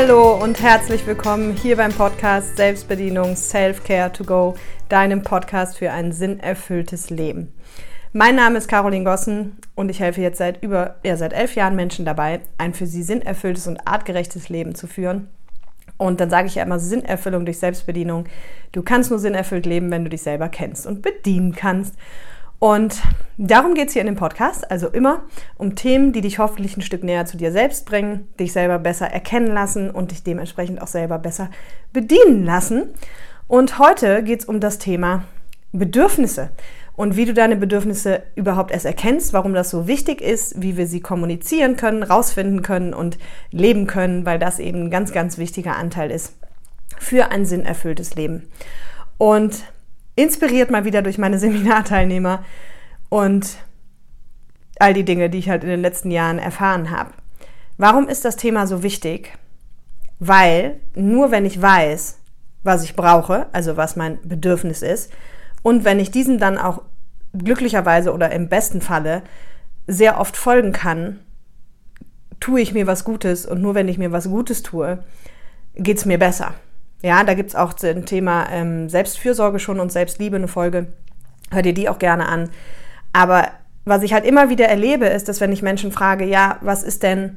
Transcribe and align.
Hallo 0.00 0.40
und 0.40 0.62
herzlich 0.62 1.04
willkommen 1.08 1.56
hier 1.56 1.76
beim 1.76 1.90
Podcast 1.90 2.56
Selbstbedienung 2.56 3.34
Self-Care 3.34 4.12
to 4.12 4.22
Go, 4.22 4.54
deinem 4.88 5.24
Podcast 5.24 5.76
für 5.76 5.90
ein 5.90 6.12
sinnerfülltes 6.12 7.10
Leben. 7.10 7.52
Mein 8.12 8.36
Name 8.36 8.58
ist 8.58 8.68
Caroline 8.68 9.02
Gossen 9.02 9.56
und 9.74 9.90
ich 9.90 9.98
helfe 9.98 10.20
jetzt 10.20 10.38
seit 10.38 10.62
über 10.62 11.00
ja, 11.02 11.16
seit 11.16 11.32
elf 11.32 11.56
Jahren 11.56 11.74
Menschen 11.74 12.04
dabei, 12.04 12.38
ein 12.58 12.74
für 12.74 12.86
sie 12.86 13.02
sinnerfülltes 13.02 13.66
und 13.66 13.88
artgerechtes 13.88 14.48
Leben 14.48 14.76
zu 14.76 14.86
führen. 14.86 15.30
Und 15.96 16.20
dann 16.20 16.30
sage 16.30 16.46
ich 16.46 16.54
ja 16.54 16.62
immer 16.62 16.78
Sinnerfüllung 16.78 17.44
durch 17.44 17.58
Selbstbedienung. 17.58 18.26
Du 18.70 18.82
kannst 18.82 19.10
nur 19.10 19.18
sinnerfüllt 19.18 19.66
leben, 19.66 19.90
wenn 19.90 20.04
du 20.04 20.10
dich 20.10 20.22
selber 20.22 20.48
kennst 20.48 20.86
und 20.86 21.02
bedienen 21.02 21.56
kannst. 21.56 21.96
Und 22.58 23.02
darum 23.36 23.74
geht 23.74 23.88
es 23.88 23.92
hier 23.92 24.02
in 24.02 24.06
dem 24.06 24.16
Podcast, 24.16 24.70
also 24.70 24.88
immer 24.88 25.22
um 25.56 25.76
Themen, 25.76 26.12
die 26.12 26.20
dich 26.20 26.38
hoffentlich 26.38 26.76
ein 26.76 26.82
Stück 26.82 27.04
näher 27.04 27.24
zu 27.24 27.36
dir 27.36 27.52
selbst 27.52 27.86
bringen, 27.86 28.26
dich 28.40 28.52
selber 28.52 28.78
besser 28.78 29.06
erkennen 29.06 29.52
lassen 29.52 29.90
und 29.90 30.10
dich 30.10 30.24
dementsprechend 30.24 30.82
auch 30.82 30.88
selber 30.88 31.18
besser 31.18 31.50
bedienen 31.92 32.44
lassen. 32.44 32.90
Und 33.46 33.78
heute 33.78 34.22
geht 34.24 34.40
es 34.40 34.44
um 34.46 34.60
das 34.60 34.78
Thema 34.78 35.24
Bedürfnisse 35.72 36.50
und 36.98 37.16
wie 37.16 37.26
du 37.26 37.32
deine 37.32 37.54
Bedürfnisse 37.54 38.24
überhaupt 38.34 38.72
erst 38.72 38.84
erkennst, 38.84 39.32
warum 39.32 39.54
das 39.54 39.70
so 39.70 39.86
wichtig 39.86 40.20
ist, 40.20 40.60
wie 40.60 40.76
wir 40.76 40.88
sie 40.88 41.00
kommunizieren 41.00 41.76
können, 41.76 42.02
rausfinden 42.02 42.62
können 42.62 42.92
und 42.92 43.18
leben 43.52 43.86
können, 43.86 44.26
weil 44.26 44.40
das 44.40 44.58
eben 44.58 44.86
ein 44.86 44.90
ganz, 44.90 45.12
ganz 45.12 45.38
wichtiger 45.38 45.76
Anteil 45.76 46.10
ist 46.10 46.34
für 46.98 47.30
ein 47.30 47.46
sinnerfülltes 47.46 48.16
Leben. 48.16 48.48
Und 49.16 49.62
inspiriert 50.18 50.70
mal 50.70 50.84
wieder 50.84 51.02
durch 51.02 51.16
meine 51.16 51.38
Seminarteilnehmer 51.38 52.44
und 53.08 53.58
all 54.80 54.92
die 54.92 55.04
Dinge, 55.04 55.30
die 55.30 55.38
ich 55.38 55.48
halt 55.48 55.62
in 55.62 55.70
den 55.70 55.80
letzten 55.80 56.10
Jahren 56.10 56.40
erfahren 56.40 56.90
habe. 56.90 57.12
Warum 57.76 58.08
ist 58.08 58.24
das 58.24 58.36
Thema 58.36 58.66
so 58.66 58.82
wichtig? 58.82 59.38
Weil 60.18 60.80
nur 60.96 61.30
wenn 61.30 61.46
ich 61.46 61.62
weiß, 61.62 62.18
was 62.64 62.82
ich 62.82 62.96
brauche, 62.96 63.46
also 63.52 63.76
was 63.76 63.94
mein 63.94 64.18
Bedürfnis 64.22 64.82
ist, 64.82 65.12
und 65.62 65.84
wenn 65.84 66.00
ich 66.00 66.10
diesem 66.10 66.38
dann 66.38 66.58
auch 66.58 66.82
glücklicherweise 67.32 68.12
oder 68.12 68.32
im 68.32 68.48
besten 68.48 68.80
Falle 68.80 69.22
sehr 69.86 70.18
oft 70.18 70.36
folgen 70.36 70.72
kann, 70.72 71.20
tue 72.40 72.60
ich 72.60 72.72
mir 72.72 72.88
was 72.88 73.04
Gutes 73.04 73.46
und 73.46 73.62
nur 73.62 73.76
wenn 73.76 73.88
ich 73.88 73.98
mir 73.98 74.10
was 74.10 74.28
Gutes 74.28 74.64
tue, 74.64 74.98
geht 75.76 75.98
es 75.98 76.04
mir 76.06 76.18
besser. 76.18 76.54
Ja, 77.02 77.22
da 77.22 77.34
gibt 77.34 77.50
es 77.50 77.54
auch 77.54 77.74
zum 77.74 78.06
Thema 78.06 78.48
ähm, 78.50 78.88
Selbstfürsorge 78.88 79.58
schon 79.58 79.80
und 79.80 79.92
Selbstliebe 79.92 80.36
eine 80.36 80.48
Folge. 80.48 80.88
Hör 81.50 81.62
dir 81.62 81.74
die 81.74 81.88
auch 81.88 81.98
gerne 81.98 82.28
an. 82.28 82.50
Aber 83.12 83.48
was 83.84 84.02
ich 84.02 84.12
halt 84.12 84.24
immer 84.24 84.48
wieder 84.48 84.66
erlebe, 84.66 85.06
ist, 85.06 85.28
dass 85.28 85.40
wenn 85.40 85.52
ich 85.52 85.62
Menschen 85.62 85.92
frage, 85.92 86.24
ja, 86.24 86.58
was 86.60 86.82
ist 86.82 87.02
denn, 87.02 87.36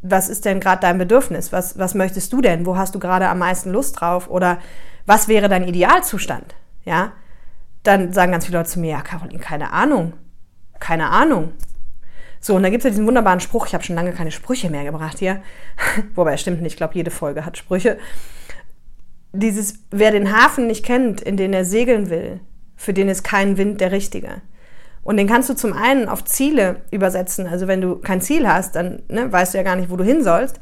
was 0.00 0.28
ist 0.28 0.44
denn 0.44 0.60
gerade 0.60 0.80
dein 0.80 0.98
Bedürfnis? 0.98 1.52
Was, 1.52 1.78
was 1.78 1.94
möchtest 1.94 2.32
du 2.32 2.40
denn? 2.40 2.66
Wo 2.66 2.76
hast 2.76 2.94
du 2.94 2.98
gerade 2.98 3.28
am 3.28 3.38
meisten 3.38 3.70
Lust 3.70 4.00
drauf? 4.00 4.28
Oder 4.30 4.58
was 5.06 5.28
wäre 5.28 5.48
dein 5.48 5.68
Idealzustand? 5.68 6.54
Ja, 6.84 7.12
dann 7.82 8.12
sagen 8.12 8.32
ganz 8.32 8.46
viele 8.46 8.58
Leute 8.58 8.70
zu 8.70 8.80
mir, 8.80 8.92
ja, 8.92 9.00
Caroline, 9.02 9.38
keine 9.38 9.72
Ahnung. 9.72 10.14
Keine 10.80 11.10
Ahnung. 11.10 11.52
So, 12.40 12.54
und 12.54 12.62
dann 12.62 12.70
gibt 12.70 12.82
es 12.82 12.84
ja 12.84 12.90
diesen 12.90 13.06
wunderbaren 13.06 13.40
Spruch, 13.40 13.66
ich 13.66 13.74
habe 13.74 13.84
schon 13.84 13.96
lange 13.96 14.12
keine 14.12 14.30
Sprüche 14.30 14.70
mehr 14.70 14.84
gebracht 14.84 15.18
hier. 15.18 15.42
Wobei, 16.14 16.34
es 16.34 16.40
stimmt 16.40 16.62
nicht, 16.62 16.72
ich 16.72 16.76
glaube, 16.76 16.94
jede 16.94 17.10
Folge 17.10 17.44
hat 17.44 17.58
Sprüche 17.58 17.98
dieses, 19.32 19.74
wer 19.90 20.10
den 20.10 20.32
Hafen 20.32 20.66
nicht 20.66 20.84
kennt, 20.84 21.20
in 21.20 21.36
den 21.36 21.52
er 21.52 21.64
segeln 21.64 22.10
will, 22.10 22.40
für 22.76 22.92
den 22.92 23.08
ist 23.08 23.24
kein 23.24 23.56
Wind 23.56 23.80
der 23.80 23.92
richtige. 23.92 24.42
Und 25.02 25.16
den 25.16 25.26
kannst 25.26 25.48
du 25.48 25.54
zum 25.54 25.72
einen 25.72 26.08
auf 26.08 26.24
Ziele 26.24 26.82
übersetzen. 26.90 27.46
Also 27.46 27.66
wenn 27.66 27.80
du 27.80 27.96
kein 27.96 28.20
Ziel 28.20 28.46
hast, 28.46 28.76
dann 28.76 29.02
ne, 29.08 29.32
weißt 29.32 29.54
du 29.54 29.58
ja 29.58 29.64
gar 29.64 29.76
nicht, 29.76 29.90
wo 29.90 29.96
du 29.96 30.04
hin 30.04 30.22
sollst. 30.22 30.60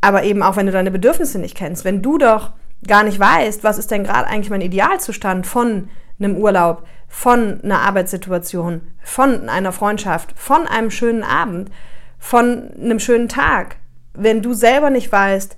Aber 0.00 0.24
eben 0.24 0.42
auch, 0.42 0.56
wenn 0.56 0.66
du 0.66 0.72
deine 0.72 0.90
Bedürfnisse 0.90 1.38
nicht 1.38 1.56
kennst. 1.56 1.84
Wenn 1.84 2.00
du 2.02 2.16
doch 2.18 2.52
gar 2.86 3.04
nicht 3.04 3.20
weißt, 3.20 3.64
was 3.64 3.78
ist 3.78 3.90
denn 3.90 4.04
gerade 4.04 4.28
eigentlich 4.28 4.50
mein 4.50 4.60
Idealzustand 4.60 5.46
von 5.46 5.88
einem 6.18 6.36
Urlaub, 6.36 6.86
von 7.08 7.60
einer 7.62 7.80
Arbeitssituation, 7.80 8.80
von 9.02 9.48
einer 9.48 9.72
Freundschaft, 9.72 10.32
von 10.36 10.66
einem 10.66 10.90
schönen 10.90 11.22
Abend, 11.22 11.70
von 12.18 12.70
einem 12.80 12.98
schönen 12.98 13.28
Tag. 13.28 13.76
Wenn 14.14 14.42
du 14.42 14.54
selber 14.54 14.90
nicht 14.90 15.12
weißt, 15.12 15.56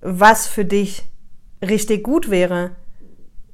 was 0.00 0.46
für 0.46 0.64
dich 0.64 1.04
richtig 1.62 2.02
gut 2.02 2.30
wäre, 2.30 2.72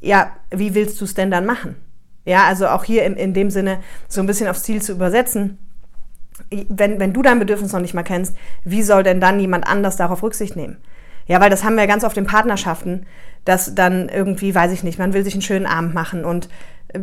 ja, 0.01 0.33
wie 0.51 0.75
willst 0.75 1.01
du 1.01 1.05
es 1.05 1.15
denn 1.15 1.31
dann 1.31 1.47
machen? 1.47 1.77
Ja, 2.25 2.45
also 2.45 2.69
auch 2.69 2.85
hier 2.85 3.05
in, 3.05 3.15
in 3.15 3.35
dem 3.35 3.51
Sinne 3.51 3.81
so 4.09 4.21
ein 4.21 4.27
bisschen 4.27 4.49
aufs 4.49 4.63
Ziel 4.63 4.83
zu 4.83 4.93
übersetzen. 4.93 5.59
Wenn, 6.51 7.01
wenn 7.01 7.13
du 7.13 7.23
dein 7.23 7.39
Bedürfnis 7.39 7.73
noch 7.73 7.81
nicht 7.81 7.95
mal 7.95 8.05
kennst, 8.05 8.37
wie 8.65 8.83
soll 8.83 9.03
denn 9.03 9.21
dann 9.21 9.41
jemand 9.41 9.67
anders 9.67 9.97
darauf 9.97 10.23
Rücksicht 10.23 10.55
nehmen? 10.55 10.77
Ja, 11.27 11.41
weil 11.41 11.51
das 11.51 11.65
haben 11.65 11.77
wir 11.77 11.87
ganz 11.87 12.05
oft 12.05 12.17
in 12.17 12.27
Partnerschaften, 12.27 13.07
dass 13.45 13.75
dann 13.75 14.09
irgendwie, 14.09 14.55
weiß 14.55 14.73
ich 14.73 14.85
nicht, 14.85 14.99
man 14.99 15.13
will 15.13 15.25
sich 15.25 15.35
einen 15.35 15.43
schönen 15.43 15.67
Abend 15.67 15.95
machen 15.95 16.25
und 16.25 16.49
äh, 16.89 17.01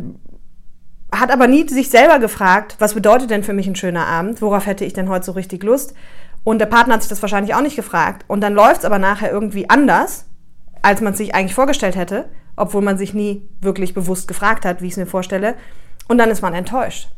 hat 1.12 1.30
aber 1.30 1.46
nie 1.46 1.68
sich 1.68 1.90
selber 1.90 2.18
gefragt, 2.18 2.76
was 2.78 2.94
bedeutet 2.94 3.30
denn 3.30 3.44
für 3.44 3.52
mich 3.52 3.66
ein 3.66 3.76
schöner 3.76 4.06
Abend? 4.06 4.42
Worauf 4.42 4.66
hätte 4.66 4.84
ich 4.84 4.92
denn 4.92 5.08
heute 5.08 5.24
so 5.24 5.32
richtig 5.32 5.62
Lust? 5.62 5.94
Und 6.44 6.58
der 6.58 6.66
Partner 6.66 6.94
hat 6.94 7.02
sich 7.02 7.08
das 7.08 7.22
wahrscheinlich 7.22 7.54
auch 7.54 7.60
nicht 7.60 7.76
gefragt. 7.76 8.24
Und 8.28 8.40
dann 8.40 8.54
läuft 8.54 8.78
es 8.78 8.84
aber 8.84 8.98
nachher 8.98 9.30
irgendwie 9.30 9.70
anders 9.70 10.26
als 10.82 11.00
man 11.00 11.14
sich 11.14 11.34
eigentlich 11.34 11.54
vorgestellt 11.54 11.96
hätte, 11.96 12.28
obwohl 12.56 12.82
man 12.82 12.98
sich 12.98 13.14
nie 13.14 13.48
wirklich 13.60 13.94
bewusst 13.94 14.28
gefragt 14.28 14.64
hat, 14.64 14.80
wie 14.80 14.86
ich 14.86 14.92
es 14.92 14.98
mir 14.98 15.06
vorstelle. 15.06 15.54
Und 16.08 16.18
dann 16.18 16.30
ist 16.30 16.42
man 16.42 16.54
enttäuscht. 16.54 17.08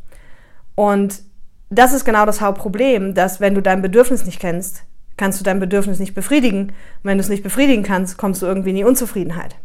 Und 0.75 1.23
das 1.71 1.93
ist 1.93 2.05
genau 2.05 2.25
das 2.25 2.41
Hauptproblem, 2.41 3.15
dass 3.15 3.41
wenn 3.41 3.55
du 3.55 3.63
dein 3.63 3.83
Bedürfnis 3.83 4.25
nicht 4.25 4.41
kennst, 4.41 4.85
kannst 5.17 5.39
du 5.39 5.45
dein 5.45 5.61
Bedürfnis 5.61 5.99
nicht 5.99 6.15
befriedigen. 6.15 6.69
Und 6.69 6.75
wenn 7.05 7.19
du 7.19 7.23
es 7.23 7.29
nicht 7.29 7.43
befriedigen 7.43 7.83
kannst, 7.83 8.17
kommst 8.17 8.41
du 8.43 8.47
irgendwie 8.47 8.71
in 8.71 8.77
die 8.77 8.85
Unzufriedenheit. 8.85 9.57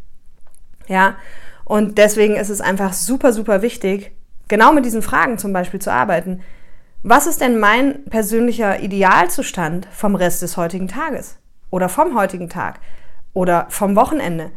Ja, 0.88 1.16
und 1.66 1.98
deswegen 1.98 2.36
ist 2.36 2.50
es 2.50 2.62
einfach 2.62 2.94
super, 2.94 3.32
super 3.32 3.62
wichtig, 3.62 4.12
genau 4.48 4.74
mit 4.74 4.86
diesen 4.86 5.02
Fragen 5.02 5.38
zum 5.38 5.54
Beispiel 5.54 5.80
zu 5.80 5.92
arbeiten. 5.92 6.42
Was 7.04 7.28
ist 7.28 7.42
denn 7.42 7.60
mein 7.60 8.06
persönlicher 8.06 8.82
Idealzustand 8.82 9.88
vom 9.92 10.16
Rest 10.16 10.42
des 10.42 10.58
heutigen 10.58 10.88
Tages 10.88 11.38
oder 11.70 11.90
vom 11.90 12.18
heutigen 12.18 12.50
Tag? 12.50 12.80
Oder 13.34 13.68
vom 13.70 13.96
Wochenende. 13.96 14.52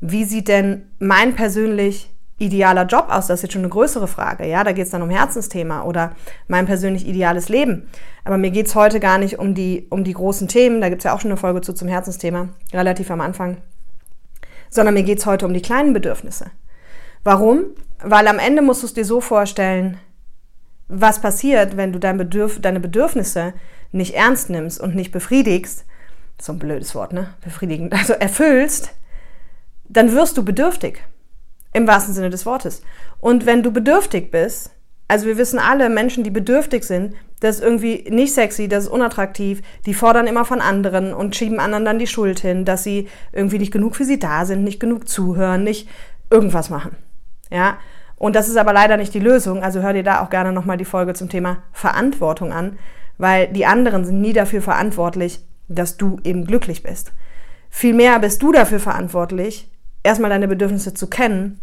Wie 0.00 0.24
sieht 0.24 0.48
denn 0.48 0.90
mein 0.98 1.34
persönlich 1.34 2.12
idealer 2.38 2.86
Job 2.86 3.06
aus? 3.08 3.28
Das 3.28 3.38
ist 3.38 3.42
jetzt 3.42 3.52
schon 3.52 3.62
eine 3.62 3.68
größere 3.68 4.08
Frage. 4.08 4.46
Ja, 4.46 4.64
da 4.64 4.72
geht 4.72 4.86
es 4.86 4.90
dann 4.90 5.02
um 5.02 5.10
Herzensthema 5.10 5.82
oder 5.82 6.12
mein 6.48 6.66
persönlich 6.66 7.06
ideales 7.06 7.48
Leben. 7.48 7.88
Aber 8.24 8.36
mir 8.36 8.50
geht 8.50 8.66
es 8.66 8.74
heute 8.74 9.00
gar 9.00 9.18
nicht 9.18 9.38
um 9.38 9.54
die, 9.54 9.86
um 9.90 10.02
die 10.04 10.14
großen 10.14 10.48
Themen. 10.48 10.80
Da 10.80 10.88
gibt 10.88 11.00
es 11.00 11.04
ja 11.04 11.14
auch 11.14 11.20
schon 11.20 11.30
eine 11.30 11.38
Folge 11.38 11.60
zu 11.60 11.72
zum 11.72 11.88
Herzensthema, 11.88 12.48
relativ 12.72 13.10
am 13.10 13.20
Anfang. 13.20 13.58
Sondern 14.70 14.94
mir 14.94 15.02
geht 15.02 15.18
es 15.18 15.26
heute 15.26 15.46
um 15.46 15.54
die 15.54 15.62
kleinen 15.62 15.92
Bedürfnisse. 15.92 16.46
Warum? 17.24 17.66
Weil 18.02 18.26
am 18.26 18.38
Ende 18.38 18.62
musst 18.62 18.82
du 18.82 18.86
es 18.86 18.94
dir 18.94 19.04
so 19.04 19.20
vorstellen, 19.20 19.98
was 20.88 21.20
passiert, 21.20 21.76
wenn 21.76 21.92
du 21.92 22.00
dein 22.00 22.18
Bedürf 22.18 22.60
deine 22.60 22.80
Bedürfnisse 22.80 23.54
nicht 23.92 24.14
ernst 24.14 24.50
nimmst 24.50 24.80
und 24.80 24.94
nicht 24.94 25.12
befriedigst, 25.12 25.84
so 26.42 26.52
ein 26.52 26.58
blödes 26.58 26.94
Wort, 26.94 27.12
ne? 27.12 27.34
Befriedigend, 27.42 27.92
also 27.92 28.14
erfüllst, 28.14 28.90
dann 29.88 30.12
wirst 30.12 30.36
du 30.36 30.44
bedürftig. 30.44 31.02
Im 31.72 31.86
wahrsten 31.86 32.14
Sinne 32.14 32.30
des 32.30 32.44
Wortes. 32.44 32.82
Und 33.18 33.46
wenn 33.46 33.62
du 33.62 33.70
bedürftig 33.70 34.30
bist, 34.30 34.70
also 35.08 35.26
wir 35.26 35.38
wissen 35.38 35.58
alle, 35.58 35.88
Menschen, 35.88 36.24
die 36.24 36.30
bedürftig 36.30 36.84
sind, 36.84 37.14
das 37.40 37.56
ist 37.56 37.62
irgendwie 37.62 38.04
nicht 38.10 38.34
sexy, 38.34 38.68
das 38.68 38.84
ist 38.84 38.90
unattraktiv, 38.90 39.62
die 39.86 39.94
fordern 39.94 40.26
immer 40.26 40.44
von 40.44 40.60
anderen 40.60 41.14
und 41.14 41.34
schieben 41.34 41.60
anderen 41.60 41.84
dann 41.84 41.98
die 41.98 42.06
Schuld 42.06 42.40
hin, 42.40 42.64
dass 42.64 42.84
sie 42.84 43.08
irgendwie 43.32 43.58
nicht 43.58 43.72
genug 43.72 43.96
für 43.96 44.04
sie 44.04 44.18
da 44.18 44.44
sind, 44.44 44.64
nicht 44.64 44.80
genug 44.80 45.08
zuhören, 45.08 45.64
nicht 45.64 45.88
irgendwas 46.30 46.70
machen. 46.70 46.96
Ja? 47.50 47.78
Und 48.16 48.36
das 48.36 48.48
ist 48.48 48.56
aber 48.56 48.72
leider 48.72 48.96
nicht 48.96 49.14
die 49.14 49.20
Lösung, 49.20 49.62
also 49.62 49.80
hör 49.80 49.92
dir 49.92 50.04
da 50.04 50.22
auch 50.22 50.30
gerne 50.30 50.52
nochmal 50.52 50.76
die 50.76 50.84
Folge 50.84 51.14
zum 51.14 51.28
Thema 51.28 51.58
Verantwortung 51.72 52.52
an, 52.52 52.78
weil 53.18 53.48
die 53.48 53.66
anderen 53.66 54.04
sind 54.04 54.20
nie 54.20 54.32
dafür 54.32 54.62
verantwortlich, 54.62 55.44
dass 55.74 55.96
du 55.96 56.18
eben 56.24 56.44
glücklich 56.44 56.82
bist. 56.82 57.12
Vielmehr 57.70 58.18
bist 58.18 58.42
du 58.42 58.52
dafür 58.52 58.80
verantwortlich, 58.80 59.70
erstmal 60.02 60.30
deine 60.30 60.48
Bedürfnisse 60.48 60.94
zu 60.94 61.08
kennen, 61.08 61.60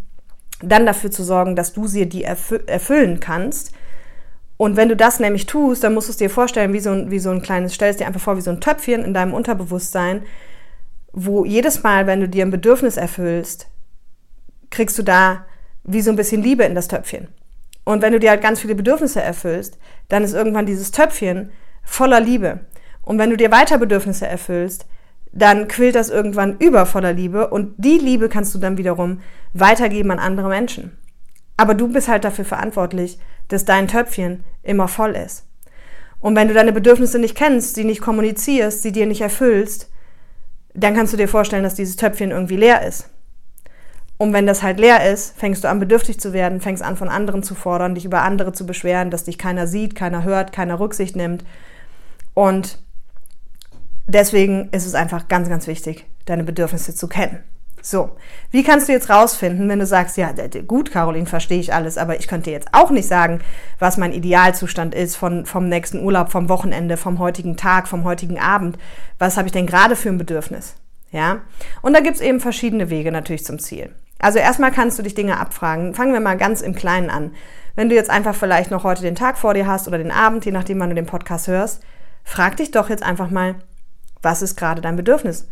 dann 0.62 0.86
dafür 0.86 1.12
zu 1.12 1.24
sorgen, 1.24 1.56
dass 1.56 1.74
du 1.74 1.88
sie 1.88 2.08
die 2.10 2.24
erfüllen 2.24 3.20
kannst. 3.20 3.72
Und 4.58 4.76
wenn 4.76 4.90
du 4.90 4.96
das 4.96 5.20
nämlich 5.20 5.46
tust, 5.46 5.84
dann 5.84 5.94
musst 5.94 6.10
du 6.10 6.12
es 6.12 6.18
dir 6.18 6.30
vorstellen, 6.30 6.74
wie 6.74 6.80
so 6.80 6.92
ein, 6.92 7.12
wie 7.12 7.20
so 7.20 7.30
ein 7.30 7.42
kleines, 7.42 7.74
stell 7.74 7.92
es 7.92 7.98
dir 7.98 8.08
einfach 8.08 8.20
vor, 8.20 8.36
wie 8.36 8.42
so 8.42 8.52
ein 8.52 8.60
Töpfchen 8.60 9.06
in 9.06 9.14
deinem 9.14 9.34
Unterbewusstsein, 9.34 10.24
wo 11.14 11.46
jedes 11.46 11.84
Mal, 11.84 12.08
wenn 12.08 12.20
du 12.20 12.28
dir 12.28 12.46
ein 12.46 12.52
Bedürfnis 12.52 12.98
erfüllst, 12.98 13.68
kriegst 14.70 14.98
du 14.98 15.04
da 15.04 15.46
wie 15.84 16.02
so 16.02 16.12
ein 16.12 16.18
bisschen 16.18 16.44
Liebe 16.44 16.64
in 16.64 16.76
das 16.76 16.88
Töpfchen. 16.88 17.30
Und 17.86 18.02
wenn 18.02 18.14
du 18.14 18.20
dir 18.20 18.30
halt 18.30 18.42
ganz 18.42 18.60
viele 18.60 18.76
Bedürfnisse 18.76 19.22
erfüllst, 19.22 19.78
dann 20.10 20.24
ist 20.24 20.34
irgendwann 20.34 20.66
dieses 20.66 20.92
Töpfchen 20.92 21.52
voller 21.84 22.20
Liebe. 22.20 22.60
Und 23.10 23.18
wenn 23.18 23.32
du 23.32 23.38
dir 23.38 23.50
weiter 23.50 23.80
Bedürfnisse 23.80 24.28
erfüllst, 24.28 24.86
dann 25.32 25.68
quillt 25.68 25.96
das 25.96 26.12
irgendwann 26.12 26.60
über 26.60 26.86
voller 26.86 27.12
Liebe 27.12 27.48
und 27.48 27.74
die 27.78 27.98
Liebe 27.98 28.30
kannst 28.30 28.54
du 28.54 28.60
dann 28.60 28.78
wiederum 28.78 29.22
weitergeben 29.52 30.12
an 30.12 30.20
andere 30.20 30.48
Menschen. 30.48 30.96
Aber 31.58 31.74
du 31.74 31.88
bist 31.88 32.08
halt 32.08 32.24
dafür 32.24 32.46
verantwortlich, 32.46 33.18
dass 33.48 33.66
dein 33.66 33.88
Töpfchen 33.88 34.44
immer 34.62 34.88
voll 34.88 35.16
ist. 35.16 35.48
Und 36.20 36.36
wenn 36.36 36.50
du 36.50 36.54
deine 36.54 36.72
Bedürfnisse 36.72 37.18
nicht 37.18 37.34
kennst, 37.34 37.74
sie 37.74 37.84
nicht 37.84 38.00
kommunizierst, 38.00 38.84
sie 38.84 38.92
dir 38.92 39.08
nicht 39.08 39.22
erfüllst, 39.22 39.90
dann 40.76 40.94
kannst 40.94 41.12
du 41.12 41.18
dir 41.18 41.28
vorstellen, 41.28 41.64
dass 41.64 41.74
dieses 41.74 41.96
Töpfchen 41.96 42.30
irgendwie 42.30 42.58
leer 42.58 42.86
ist. 42.86 43.10
Und 44.20 44.34
wenn 44.34 44.46
das 44.46 44.62
halt 44.62 44.80
leer 44.80 45.12
ist, 45.12 45.36
fängst 45.36 45.64
du 45.64 45.68
an, 45.68 45.80
bedürftig 45.80 46.20
zu 46.20 46.32
werden, 46.32 46.62
fängst 46.62 46.84
an, 46.84 46.96
von 46.96 47.10
anderen 47.10 47.42
zu 47.42 47.56
fordern, 47.56 47.96
dich 47.96 48.06
über 48.06 48.22
andere 48.22 48.54
zu 48.54 48.68
beschweren, 48.68 49.10
dass 49.10 49.24
dich 49.24 49.40
keiner 49.40 49.66
sieht, 49.66 49.96
keiner 49.96 50.24
hört, 50.24 50.52
keiner 50.52 50.80
Rücksicht 50.80 51.16
nimmt. 51.16 51.44
Und 52.36 52.78
deswegen 54.10 54.70
ist 54.72 54.86
es 54.86 54.96
einfach 54.96 55.28
ganz, 55.28 55.50
ganz 55.50 55.68
wichtig, 55.68 56.06
deine 56.26 56.44
Bedürfnisse 56.44 56.96
zu 56.96 57.08
kennen. 57.08 57.44
So, 57.82 58.18
wie 58.52 58.64
kannst 58.64 58.90
du 58.90 58.92
jetzt 58.92 59.10
rausfinden, 59.10 59.70
wenn 59.70 59.80
du 59.80 59.86
sagst, 59.86 60.18
ja, 60.18 60.34
gut, 60.68 60.92
Caroline, 60.92 61.26
verstehe 61.26 61.60
ich 61.60 61.74
alles, 61.74 61.98
aber 61.98 62.20
ich 62.20 62.28
könnte 62.28 62.52
jetzt 62.52 62.68
auch 62.74 62.92
nicht 62.92 63.08
sagen, 63.08 63.40
was 63.80 63.96
mein 63.96 64.12
Idealzustand 64.12 64.94
ist 64.94 65.16
von, 65.16 65.46
vom 65.46 65.70
nächsten 65.70 66.04
Urlaub, 66.04 66.30
vom 66.30 66.50
Wochenende, 66.50 66.98
vom 66.98 67.20
heutigen 67.20 67.56
Tag, 67.56 67.88
vom 67.88 68.04
heutigen 68.04 68.38
Abend. 68.38 68.78
Was 69.18 69.38
habe 69.38 69.48
ich 69.48 69.54
denn 69.54 69.66
gerade 69.66 69.96
für 69.96 70.10
ein 70.10 70.18
Bedürfnis? 70.18 70.76
Ja, 71.12 71.40
und 71.82 71.94
da 71.94 72.02
gibt 72.02 72.16
es 72.18 72.22
eben 72.22 72.40
verschiedene 72.40 72.90
Wege 72.90 73.12
natürlich 73.12 73.46
zum 73.46 73.60
Ziel. 73.60 73.90
Also 74.20 74.38
erstmal 74.38 74.72
kannst 74.72 75.00
du 75.00 75.04
dich 75.04 75.16
Dinge 75.16 75.40
abfragen. 75.40 75.96
Fangen 75.96 76.14
wir 76.14 76.20
mal 76.20 76.38
ganz 76.38 76.62
im 76.62 76.76
Kleinen 76.76 77.10
an. 77.10 77.32
Wenn 77.76 77.88
du 77.88 77.96
jetzt 77.96 78.10
einfach 78.10 78.36
vielleicht 78.36 78.70
noch 78.70 78.84
heute 78.84 79.02
den 79.02 79.16
Tag 79.16 79.38
vor 79.38 79.54
dir 79.54 79.66
hast 79.66 79.88
oder 79.88 79.98
den 79.98 80.12
Abend, 80.12 80.46
je 80.46 80.52
nachdem, 80.52 80.80
wann 80.82 80.90
du 80.90 80.96
den 80.96 81.06
Podcast 81.06 81.48
hörst, 81.48 81.82
frag 82.26 82.58
dich 82.58 82.72
doch 82.72 82.90
jetzt 82.90 83.04
einfach 83.04 83.30
mal, 83.30 83.56
was 84.22 84.42
ist 84.42 84.56
gerade 84.56 84.82
dein 84.82 84.96
Bedürfnis? 84.96 85.48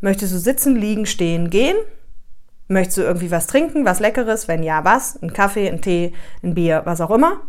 Möchtest 0.00 0.32
du 0.32 0.38
sitzen, 0.38 0.76
liegen, 0.76 1.06
stehen, 1.06 1.50
gehen? 1.50 1.76
Möchtest 2.68 2.98
du 2.98 3.02
irgendwie 3.02 3.30
was 3.30 3.46
trinken, 3.46 3.84
was 3.84 4.00
Leckeres? 4.00 4.48
Wenn 4.48 4.62
ja, 4.62 4.84
was? 4.84 5.20
Ein 5.22 5.32
Kaffee, 5.32 5.68
ein 5.68 5.80
Tee, 5.80 6.12
ein 6.42 6.54
Bier, 6.54 6.82
was 6.84 7.00
auch 7.00 7.10
immer? 7.10 7.40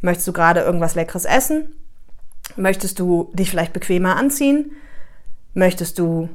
Möchtest 0.00 0.28
du 0.28 0.32
gerade 0.32 0.60
irgendwas 0.60 0.94
Leckeres 0.94 1.24
essen? 1.24 1.74
Möchtest 2.56 2.98
du 2.98 3.30
dich 3.34 3.50
vielleicht 3.50 3.72
bequemer 3.72 4.16
anziehen? 4.16 4.72
Möchtest 5.54 5.98
du, 5.98 6.28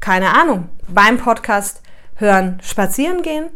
keine 0.00 0.34
Ahnung, 0.34 0.68
beim 0.88 1.18
Podcast 1.18 1.82
hören, 2.16 2.58
spazieren 2.62 3.22
gehen. 3.22 3.50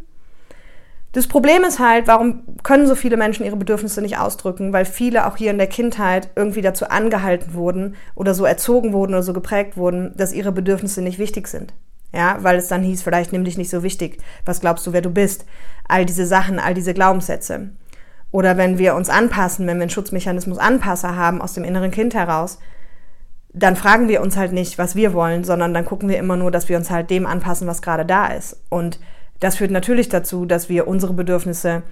Das 1.16 1.28
Problem 1.28 1.64
ist 1.64 1.78
halt, 1.78 2.08
warum 2.08 2.42
können 2.62 2.86
so 2.86 2.94
viele 2.94 3.16
Menschen 3.16 3.46
ihre 3.46 3.56
Bedürfnisse 3.56 4.02
nicht 4.02 4.18
ausdrücken? 4.18 4.74
Weil 4.74 4.84
viele 4.84 5.26
auch 5.26 5.38
hier 5.38 5.50
in 5.50 5.56
der 5.56 5.66
Kindheit 5.66 6.28
irgendwie 6.36 6.60
dazu 6.60 6.90
angehalten 6.90 7.54
wurden 7.54 7.96
oder 8.14 8.34
so 8.34 8.44
erzogen 8.44 8.92
wurden 8.92 9.14
oder 9.14 9.22
so 9.22 9.32
geprägt 9.32 9.78
wurden, 9.78 10.12
dass 10.18 10.34
ihre 10.34 10.52
Bedürfnisse 10.52 11.00
nicht 11.00 11.18
wichtig 11.18 11.48
sind. 11.48 11.72
Ja, 12.12 12.36
weil 12.42 12.56
es 12.56 12.68
dann 12.68 12.82
hieß, 12.82 13.00
vielleicht 13.00 13.32
nimm 13.32 13.44
dich 13.44 13.56
nicht 13.56 13.70
so 13.70 13.82
wichtig. 13.82 14.18
Was 14.44 14.60
glaubst 14.60 14.86
du, 14.86 14.92
wer 14.92 15.00
du 15.00 15.08
bist? 15.08 15.46
All 15.88 16.04
diese 16.04 16.26
Sachen, 16.26 16.58
all 16.58 16.74
diese 16.74 16.92
Glaubenssätze. 16.92 17.70
Oder 18.30 18.58
wenn 18.58 18.76
wir 18.76 18.94
uns 18.94 19.08
anpassen, 19.08 19.66
wenn 19.66 19.78
wir 19.78 19.84
einen 19.84 19.90
Schutzmechanismus 19.90 20.58
Anpasser 20.58 21.16
haben 21.16 21.40
aus 21.40 21.54
dem 21.54 21.64
inneren 21.64 21.92
Kind 21.92 22.14
heraus, 22.14 22.58
dann 23.54 23.74
fragen 23.74 24.08
wir 24.08 24.20
uns 24.20 24.36
halt 24.36 24.52
nicht, 24.52 24.76
was 24.76 24.96
wir 24.96 25.14
wollen, 25.14 25.44
sondern 25.44 25.72
dann 25.72 25.86
gucken 25.86 26.10
wir 26.10 26.18
immer 26.18 26.36
nur, 26.36 26.50
dass 26.50 26.68
wir 26.68 26.76
uns 26.76 26.90
halt 26.90 27.08
dem 27.08 27.24
anpassen, 27.24 27.66
was 27.66 27.80
gerade 27.80 28.04
da 28.04 28.26
ist. 28.26 28.60
Und 28.68 29.00
das 29.40 29.56
führt 29.56 29.70
natürlich 29.70 30.08
dazu, 30.08 30.46
dass 30.46 30.68
wir 30.68 30.88
unsere 30.88 31.12
Bedürfnisse 31.12 31.82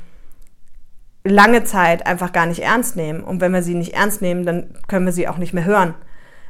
lange 1.25 1.65
Zeit 1.65 2.07
einfach 2.07 2.33
gar 2.33 2.47
nicht 2.47 2.61
ernst 2.61 2.97
nehmen. 2.97 3.23
Und 3.23 3.41
wenn 3.41 3.53
wir 3.53 3.63
sie 3.63 3.75
nicht 3.75 3.95
ernst 3.95 4.23
nehmen, 4.23 4.45
dann 4.45 4.75
können 4.89 5.07
wir 5.07 5.13
sie 5.13 5.29
auch 5.29 5.39
nicht 5.39 5.55
mehr 5.55 5.65
hören. 5.65 5.95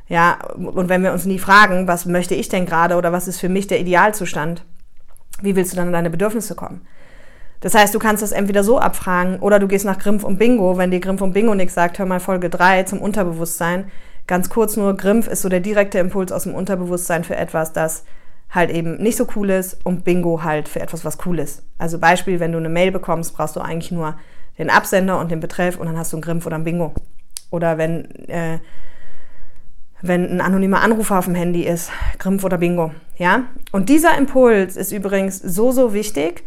Ja, 0.08 0.38
und 0.56 0.88
wenn 0.88 1.02
wir 1.02 1.12
uns 1.12 1.24
nie 1.24 1.38
fragen, 1.38 1.88
was 1.88 2.04
möchte 2.04 2.34
ich 2.34 2.48
denn 2.48 2.66
gerade 2.66 2.96
oder 2.96 3.12
was 3.12 3.28
ist 3.28 3.40
für 3.40 3.48
mich 3.48 3.66
der 3.66 3.80
Idealzustand, 3.80 4.64
wie 5.40 5.56
willst 5.56 5.72
du 5.72 5.76
dann 5.76 5.86
an 5.86 5.92
deine 5.92 6.10
Bedürfnisse 6.10 6.54
kommen? 6.54 6.82
Das 7.60 7.74
heißt, 7.74 7.94
du 7.94 7.98
kannst 7.98 8.22
das 8.22 8.32
entweder 8.32 8.62
so 8.62 8.78
abfragen 8.78 9.38
oder 9.38 9.58
du 9.58 9.66
gehst 9.66 9.86
nach 9.86 9.98
Grimpf 9.98 10.22
und 10.22 10.38
Bingo. 10.38 10.76
Wenn 10.76 10.90
dir 10.90 11.00
Grimpf 11.00 11.22
und 11.22 11.32
Bingo 11.32 11.54
nichts 11.54 11.74
sagt, 11.74 11.98
hör 11.98 12.04
mal 12.04 12.20
Folge 12.20 12.50
3 12.50 12.82
zum 12.82 13.00
Unterbewusstsein. 13.00 13.90
Ganz 14.26 14.50
kurz 14.50 14.76
nur, 14.76 14.96
Grimpf 14.96 15.28
ist 15.28 15.40
so 15.40 15.48
der 15.48 15.60
direkte 15.60 15.98
Impuls 15.98 16.30
aus 16.30 16.42
dem 16.42 16.54
Unterbewusstsein 16.54 17.24
für 17.24 17.36
etwas, 17.36 17.72
das 17.72 18.04
halt 18.50 18.70
eben 18.70 18.96
nicht 18.96 19.16
so 19.16 19.26
cool 19.34 19.50
ist 19.50 19.84
und 19.84 20.04
Bingo 20.04 20.42
halt 20.42 20.68
für 20.68 20.80
etwas, 20.80 21.04
was 21.04 21.18
cool 21.26 21.38
ist. 21.38 21.62
Also 21.78 21.98
Beispiel, 21.98 22.40
wenn 22.40 22.52
du 22.52 22.58
eine 22.58 22.68
Mail 22.68 22.92
bekommst, 22.92 23.34
brauchst 23.36 23.56
du 23.56 23.60
eigentlich 23.60 23.90
nur 23.90 24.16
den 24.58 24.70
Absender 24.70 25.18
und 25.18 25.30
den 25.30 25.40
Betreff 25.40 25.76
und 25.76 25.86
dann 25.86 25.98
hast 25.98 26.12
du 26.12 26.18
ein 26.18 26.22
Grimpf 26.22 26.46
oder 26.46 26.56
ein 26.56 26.64
Bingo. 26.64 26.94
Oder 27.50 27.78
wenn, 27.78 28.28
äh, 28.28 28.58
wenn 30.02 30.30
ein 30.30 30.40
anonymer 30.40 30.82
Anrufer 30.82 31.18
auf 31.18 31.24
dem 31.24 31.34
Handy 31.34 31.62
ist, 31.62 31.90
Grimpf 32.18 32.44
oder 32.44 32.58
Bingo. 32.58 32.92
Ja? 33.16 33.44
Und 33.72 33.88
dieser 33.88 34.16
Impuls 34.16 34.76
ist 34.76 34.92
übrigens 34.92 35.38
so, 35.38 35.72
so 35.72 35.92
wichtig. 35.92 36.44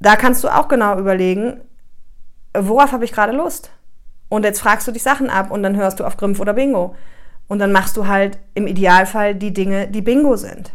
Da 0.00 0.16
kannst 0.16 0.42
du 0.42 0.48
auch 0.48 0.68
genau 0.68 0.98
überlegen, 0.98 1.60
worauf 2.56 2.92
habe 2.92 3.04
ich 3.04 3.12
gerade 3.12 3.32
Lust? 3.32 3.70
Und 4.28 4.44
jetzt 4.44 4.60
fragst 4.60 4.86
du 4.86 4.92
dich 4.92 5.02
Sachen 5.02 5.30
ab 5.30 5.50
und 5.50 5.62
dann 5.62 5.76
hörst 5.76 6.00
du 6.00 6.04
auf 6.04 6.16
Grimpf 6.16 6.40
oder 6.40 6.52
Bingo. 6.52 6.94
Und 7.46 7.60
dann 7.60 7.72
machst 7.72 7.96
du 7.96 8.06
halt 8.06 8.38
im 8.54 8.66
Idealfall 8.66 9.34
die 9.34 9.52
Dinge, 9.52 9.88
die 9.88 10.02
Bingo 10.02 10.36
sind. 10.36 10.72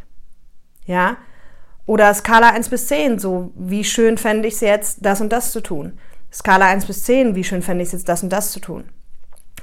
Ja? 0.85 1.17
Oder 1.85 2.13
Skala 2.13 2.49
1 2.49 2.69
bis 2.69 2.87
10, 2.87 3.19
so 3.19 3.51
wie 3.55 3.83
schön 3.83 4.17
fände 4.17 4.47
ich 4.47 4.55
es 4.55 4.61
jetzt, 4.61 5.05
das 5.05 5.21
und 5.21 5.29
das 5.29 5.51
zu 5.51 5.61
tun. 5.61 5.99
Skala 6.31 6.67
1 6.67 6.85
bis 6.85 7.03
10, 7.03 7.35
wie 7.35 7.43
schön 7.43 7.61
fände 7.61 7.83
ich 7.83 7.87
es 7.87 7.93
jetzt, 7.93 8.09
das 8.09 8.23
und 8.23 8.29
das 8.29 8.51
zu 8.51 8.59
tun. 8.59 8.85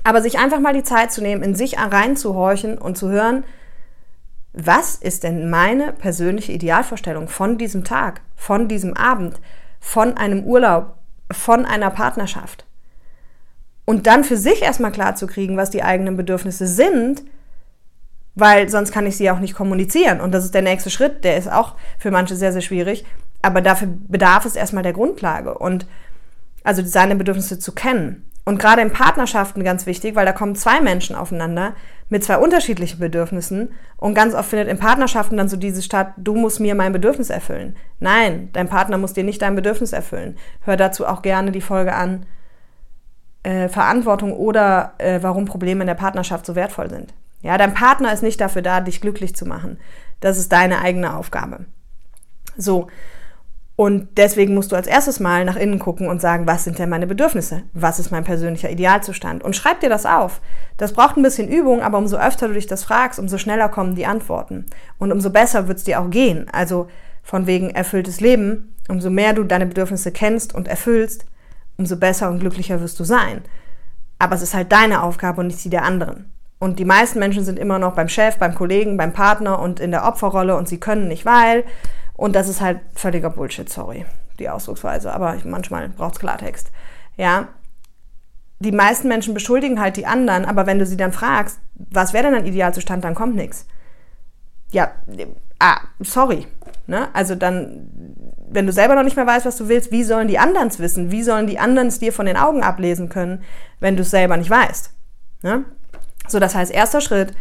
Aber 0.04 0.22
sich 0.22 0.38
einfach 0.38 0.60
mal 0.60 0.72
die 0.72 0.82
Zeit 0.82 1.12
zu 1.12 1.22
nehmen, 1.22 1.42
in 1.42 1.54
sich 1.54 1.78
reinzuhorchen 1.78 2.78
und 2.78 2.96
zu 2.96 3.08
hören, 3.08 3.44
was 4.52 4.96
ist 4.96 5.22
denn 5.22 5.48
meine 5.48 5.92
persönliche 5.92 6.52
Idealvorstellung 6.52 7.28
von 7.28 7.56
diesem 7.56 7.84
Tag, 7.84 8.20
von 8.34 8.68
diesem 8.68 8.94
Abend, 8.96 9.40
von 9.78 10.16
einem 10.16 10.44
Urlaub, 10.44 10.96
von 11.30 11.64
einer 11.64 11.90
Partnerschaft? 11.90 12.66
Und 13.84 14.06
dann 14.06 14.24
für 14.24 14.36
sich 14.36 14.62
erstmal 14.62 14.92
klar 14.92 15.14
zu 15.16 15.26
kriegen, 15.26 15.56
was 15.56 15.70
die 15.70 15.82
eigenen 15.82 16.16
Bedürfnisse 16.16 16.66
sind, 16.66 17.22
weil 18.40 18.68
sonst 18.68 18.92
kann 18.92 19.06
ich 19.06 19.16
sie 19.16 19.30
auch 19.30 19.38
nicht 19.38 19.54
kommunizieren. 19.54 20.20
Und 20.20 20.32
das 20.32 20.44
ist 20.44 20.54
der 20.54 20.62
nächste 20.62 20.90
Schritt, 20.90 21.24
der 21.24 21.36
ist 21.36 21.50
auch 21.50 21.76
für 21.98 22.10
manche 22.10 22.36
sehr, 22.36 22.52
sehr 22.52 22.62
schwierig. 22.62 23.04
Aber 23.42 23.60
dafür 23.60 23.88
bedarf 24.08 24.44
es 24.44 24.56
erstmal 24.56 24.82
der 24.82 24.92
Grundlage 24.92 25.56
und 25.56 25.86
also 26.64 26.82
seine 26.84 27.16
Bedürfnisse 27.16 27.58
zu 27.58 27.72
kennen. 27.72 28.26
Und 28.44 28.58
gerade 28.58 28.82
in 28.82 28.90
Partnerschaften 28.90 29.62
ganz 29.62 29.86
wichtig, 29.86 30.16
weil 30.16 30.26
da 30.26 30.32
kommen 30.32 30.56
zwei 30.56 30.80
Menschen 30.80 31.14
aufeinander 31.14 31.74
mit 32.08 32.24
zwei 32.24 32.38
unterschiedlichen 32.38 32.98
Bedürfnissen 32.98 33.70
und 33.96 34.14
ganz 34.14 34.34
oft 34.34 34.50
findet 34.50 34.68
in 34.68 34.78
Partnerschaften 34.78 35.36
dann 35.36 35.48
so 35.48 35.56
diese 35.56 35.82
statt, 35.82 36.14
du 36.16 36.34
musst 36.34 36.58
mir 36.58 36.74
mein 36.74 36.92
Bedürfnis 36.92 37.30
erfüllen. 37.30 37.76
Nein, 38.00 38.48
dein 38.52 38.68
Partner 38.68 38.98
muss 38.98 39.12
dir 39.12 39.24
nicht 39.24 39.42
dein 39.42 39.54
Bedürfnis 39.54 39.92
erfüllen. 39.92 40.36
Hör 40.62 40.76
dazu 40.76 41.06
auch 41.06 41.22
gerne 41.22 41.52
die 41.52 41.60
Folge 41.60 41.94
an, 41.94 42.26
äh, 43.42 43.68
Verantwortung 43.68 44.32
oder 44.32 44.94
äh, 44.98 45.20
warum 45.22 45.44
Probleme 45.44 45.82
in 45.82 45.86
der 45.86 45.94
Partnerschaft 45.94 46.44
so 46.44 46.56
wertvoll 46.56 46.90
sind. 46.90 47.14
Ja, 47.42 47.56
dein 47.58 47.74
Partner 47.74 48.12
ist 48.12 48.22
nicht 48.22 48.40
dafür 48.40 48.62
da, 48.62 48.80
dich 48.80 49.00
glücklich 49.00 49.34
zu 49.34 49.46
machen. 49.46 49.78
Das 50.20 50.38
ist 50.38 50.52
deine 50.52 50.80
eigene 50.80 51.16
Aufgabe. 51.16 51.66
So. 52.56 52.88
Und 53.76 54.18
deswegen 54.18 54.54
musst 54.54 54.72
du 54.72 54.76
als 54.76 54.86
erstes 54.86 55.20
mal 55.20 55.46
nach 55.46 55.56
innen 55.56 55.78
gucken 55.78 56.08
und 56.08 56.20
sagen, 56.20 56.46
was 56.46 56.64
sind 56.64 56.78
denn 56.78 56.90
meine 56.90 57.06
Bedürfnisse? 57.06 57.62
Was 57.72 57.98
ist 57.98 58.10
mein 58.10 58.24
persönlicher 58.24 58.68
Idealzustand? 58.68 59.42
Und 59.42 59.56
schreib 59.56 59.80
dir 59.80 59.88
das 59.88 60.04
auf. 60.04 60.42
Das 60.76 60.92
braucht 60.92 61.16
ein 61.16 61.22
bisschen 61.22 61.48
Übung, 61.48 61.80
aber 61.80 61.96
umso 61.96 62.18
öfter 62.18 62.48
du 62.48 62.54
dich 62.54 62.66
das 62.66 62.84
fragst, 62.84 63.18
umso 63.18 63.38
schneller 63.38 63.70
kommen 63.70 63.94
die 63.94 64.04
Antworten. 64.04 64.66
Und 64.98 65.12
umso 65.12 65.30
besser 65.30 65.66
wird 65.66 65.78
es 65.78 65.84
dir 65.84 65.98
auch 65.98 66.10
gehen. 66.10 66.46
Also 66.52 66.88
von 67.22 67.46
wegen 67.46 67.70
erfülltes 67.70 68.20
Leben, 68.20 68.74
umso 68.88 69.08
mehr 69.08 69.32
du 69.32 69.44
deine 69.44 69.64
Bedürfnisse 69.64 70.12
kennst 70.12 70.54
und 70.54 70.68
erfüllst, 70.68 71.24
umso 71.78 71.96
besser 71.96 72.28
und 72.28 72.40
glücklicher 72.40 72.82
wirst 72.82 73.00
du 73.00 73.04
sein. 73.04 73.40
Aber 74.18 74.34
es 74.34 74.42
ist 74.42 74.52
halt 74.52 74.70
deine 74.72 75.02
Aufgabe 75.02 75.40
und 75.40 75.46
nicht 75.46 75.64
die 75.64 75.70
der 75.70 75.84
anderen. 75.84 76.30
Und 76.60 76.78
die 76.78 76.84
meisten 76.84 77.18
Menschen 77.18 77.42
sind 77.42 77.58
immer 77.58 77.78
noch 77.78 77.94
beim 77.94 78.08
Chef, 78.08 78.36
beim 78.36 78.54
Kollegen, 78.54 78.98
beim 78.98 79.14
Partner 79.14 79.58
und 79.58 79.80
in 79.80 79.90
der 79.90 80.04
Opferrolle 80.04 80.56
und 80.56 80.68
sie 80.68 80.78
können 80.78 81.08
nicht, 81.08 81.24
weil. 81.24 81.64
Und 82.12 82.36
das 82.36 82.48
ist 82.48 82.60
halt 82.60 82.80
völliger 82.94 83.30
Bullshit, 83.30 83.68
sorry, 83.68 84.04
die 84.38 84.50
Ausdrucksweise. 84.50 85.10
Aber 85.10 85.38
manchmal 85.44 85.88
braucht 85.88 86.14
es 86.14 86.20
Klartext. 86.20 86.70
Ja. 87.16 87.48
Die 88.58 88.72
meisten 88.72 89.08
Menschen 89.08 89.32
beschuldigen 89.32 89.80
halt 89.80 89.96
die 89.96 90.04
anderen, 90.04 90.44
aber 90.44 90.66
wenn 90.66 90.78
du 90.78 90.84
sie 90.84 90.98
dann 90.98 91.12
fragst, 91.12 91.58
was 91.74 92.12
wäre 92.12 92.24
denn 92.24 92.34
ein 92.34 92.46
Idealzustand, 92.46 93.02
dann 93.04 93.14
kommt 93.14 93.36
nichts. 93.36 93.66
Ja, 94.70 94.92
ah, 95.58 95.80
sorry. 96.00 96.46
Ne? 96.86 97.08
Also 97.14 97.36
dann, 97.36 97.88
wenn 98.50 98.66
du 98.66 98.72
selber 98.72 98.96
noch 98.96 99.02
nicht 99.02 99.16
mehr 99.16 99.26
weißt, 99.26 99.46
was 99.46 99.56
du 99.56 99.68
willst, 99.68 99.92
wie 99.92 100.04
sollen 100.04 100.28
die 100.28 100.38
anderen 100.38 100.68
es 100.68 100.78
wissen? 100.78 101.10
Wie 101.10 101.22
sollen 101.22 101.46
die 101.46 101.58
anderen 101.58 101.88
es 101.88 102.00
dir 102.00 102.12
von 102.12 102.26
den 102.26 102.36
Augen 102.36 102.62
ablesen 102.62 103.08
können, 103.08 103.42
wenn 103.78 103.96
du 103.96 104.02
es 104.02 104.10
selber 104.10 104.36
nicht 104.36 104.50
weißt? 104.50 104.92
Ne? 105.42 105.64
So, 106.30 106.38
das 106.38 106.54
heißt, 106.54 106.72
erster 106.72 107.00
Schritt, 107.00 107.32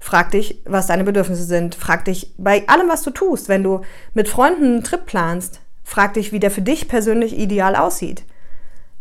frag 0.00 0.32
dich, 0.32 0.60
was 0.64 0.88
deine 0.88 1.04
Bedürfnisse 1.04 1.44
sind. 1.44 1.74
Frag 1.74 2.04
dich 2.04 2.34
bei 2.36 2.66
allem, 2.68 2.88
was 2.88 3.02
du 3.02 3.10
tust, 3.10 3.48
wenn 3.48 3.62
du 3.62 3.82
mit 4.14 4.28
Freunden 4.28 4.64
einen 4.64 4.84
Trip 4.84 5.06
planst, 5.06 5.60
frag 5.84 6.14
dich, 6.14 6.32
wie 6.32 6.40
der 6.40 6.50
für 6.50 6.62
dich 6.62 6.88
persönlich 6.88 7.38
ideal 7.38 7.76
aussieht. 7.76 8.24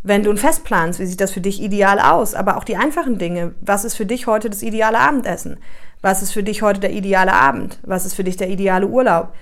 Wenn 0.03 0.23
du 0.23 0.31
ein 0.31 0.37
Fest 0.37 0.63
planst, 0.63 0.99
wie 0.99 1.05
sieht 1.05 1.21
das 1.21 1.31
für 1.31 1.41
dich 1.41 1.61
ideal 1.61 1.99
aus? 1.99 2.33
Aber 2.33 2.57
auch 2.57 2.63
die 2.63 2.77
einfachen 2.77 3.19
Dinge. 3.19 3.53
Was 3.61 3.85
ist 3.85 3.95
für 3.95 4.05
dich 4.05 4.25
heute 4.25 4.49
das 4.49 4.63
ideale 4.63 4.99
Abendessen? 4.99 5.57
Was 6.01 6.23
ist 6.23 6.33
für 6.33 6.43
dich 6.43 6.63
heute 6.63 6.79
der 6.79 6.91
ideale 6.91 7.33
Abend? 7.33 7.79
Was 7.83 8.05
ist 8.05 8.15
für 8.15 8.23
dich 8.23 8.37
der 8.37 8.49
ideale 8.49 8.87
Urlaub? 8.87 9.33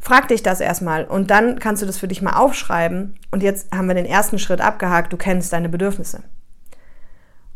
Frag 0.00 0.28
dich 0.28 0.42
das 0.42 0.60
erstmal 0.60 1.04
und 1.04 1.30
dann 1.30 1.58
kannst 1.58 1.82
du 1.82 1.86
das 1.86 1.98
für 1.98 2.08
dich 2.08 2.22
mal 2.22 2.36
aufschreiben. 2.36 3.14
Und 3.30 3.42
jetzt 3.42 3.72
haben 3.72 3.86
wir 3.86 3.94
den 3.94 4.06
ersten 4.06 4.38
Schritt 4.38 4.60
abgehakt. 4.60 5.12
Du 5.12 5.16
kennst 5.16 5.52
deine 5.52 5.68
Bedürfnisse. 5.68 6.22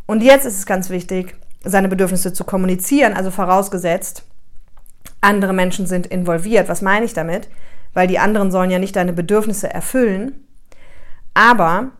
Und 0.06 0.22
jetzt 0.22 0.46
ist 0.46 0.56
es 0.56 0.66
ganz 0.66 0.88
wichtig, 0.90 1.36
seine 1.66 1.88
Bedürfnisse 1.88 2.32
zu 2.32 2.44
kommunizieren, 2.44 3.12
also 3.12 3.30
vorausgesetzt, 3.30 4.24
andere 5.20 5.52
Menschen 5.52 5.86
sind 5.86 6.06
involviert. 6.06 6.68
Was 6.68 6.82
meine 6.82 7.04
ich 7.04 7.12
damit? 7.12 7.48
Weil 7.94 8.06
die 8.06 8.18
anderen 8.18 8.50
sollen 8.50 8.70
ja 8.70 8.78
nicht 8.78 8.96
deine 8.96 9.12
Bedürfnisse 9.12 9.72
erfüllen. 9.72 10.46
Aber 11.34 11.90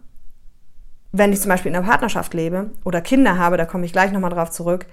wenn 1.12 1.32
ich 1.32 1.40
zum 1.40 1.48
Beispiel 1.48 1.70
in 1.70 1.76
einer 1.76 1.86
Partnerschaft 1.86 2.34
lebe 2.34 2.70
oder 2.84 3.00
Kinder 3.00 3.38
habe, 3.38 3.56
da 3.56 3.64
komme 3.64 3.86
ich 3.86 3.92
gleich 3.92 4.12
nochmal 4.12 4.30
drauf 4.30 4.50
zurück, 4.50 4.86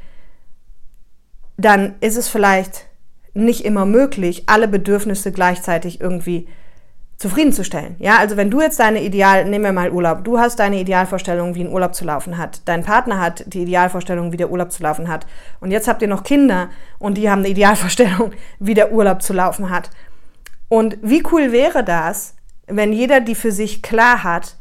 dann 1.57 1.95
ist 1.99 2.17
es 2.17 2.27
vielleicht 2.27 2.87
nicht 3.33 3.65
immer 3.65 3.85
möglich, 3.85 4.43
alle 4.47 4.67
Bedürfnisse 4.67 5.31
gleichzeitig 5.31 6.01
irgendwie 6.01 6.47
zufriedenzustellen. 7.17 7.95
Ja, 7.99 8.17
also 8.17 8.37
wenn 8.37 8.49
du 8.49 8.61
jetzt 8.61 8.79
deine 8.79 9.01
Ideal, 9.01 9.45
nehmen 9.45 9.63
wir 9.63 9.71
mal 9.71 9.91
Urlaub, 9.91 10.23
du 10.23 10.39
hast 10.39 10.59
deine 10.59 10.79
Idealvorstellung, 10.79 11.55
wie 11.55 11.63
ein 11.63 11.71
Urlaub 11.71 11.95
zu 11.95 12.05
laufen 12.05 12.37
hat, 12.37 12.61
dein 12.65 12.83
Partner 12.83 13.19
hat 13.19 13.43
die 13.47 13.61
Idealvorstellung, 13.61 14.31
wie 14.31 14.37
der 14.37 14.51
Urlaub 14.51 14.71
zu 14.71 14.83
laufen 14.83 15.07
hat 15.07 15.25
und 15.59 15.71
jetzt 15.71 15.87
habt 15.87 16.01
ihr 16.01 16.07
noch 16.07 16.23
Kinder 16.23 16.69
und 16.99 17.17
die 17.17 17.29
haben 17.29 17.39
eine 17.39 17.49
Idealvorstellung, 17.49 18.31
wie 18.59 18.73
der 18.73 18.91
Urlaub 18.91 19.21
zu 19.21 19.33
laufen 19.33 19.69
hat. 19.69 19.89
Und 20.69 20.97
wie 21.01 21.23
cool 21.31 21.51
wäre 21.51 21.83
das, 21.83 22.35
wenn 22.67 22.93
jeder 22.93 23.19
die 23.19 23.35
für 23.35 23.51
sich 23.51 23.81
klar 23.81 24.23
hat, 24.23 24.55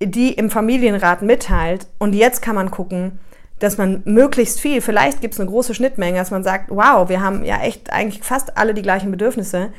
die 0.00 0.32
im 0.32 0.50
Familienrat 0.50 1.22
mitteilt 1.22 1.88
und 1.98 2.14
jetzt 2.14 2.40
kann 2.40 2.54
man 2.54 2.70
gucken, 2.70 3.18
dass 3.58 3.78
man 3.78 4.02
möglichst 4.04 4.60
viel, 4.60 4.80
vielleicht 4.80 5.20
gibt 5.20 5.34
es 5.34 5.40
eine 5.40 5.48
große 5.48 5.74
Schnittmenge, 5.74 6.18
dass 6.18 6.30
man 6.30 6.44
sagt, 6.44 6.70
wow, 6.70 7.08
wir 7.08 7.20
haben 7.20 7.44
ja 7.44 7.60
echt 7.62 7.92
eigentlich 7.92 8.22
fast 8.22 8.56
alle 8.56 8.74
die 8.74 8.82
gleichen 8.82 9.10
Bedürfnisse, 9.10 9.70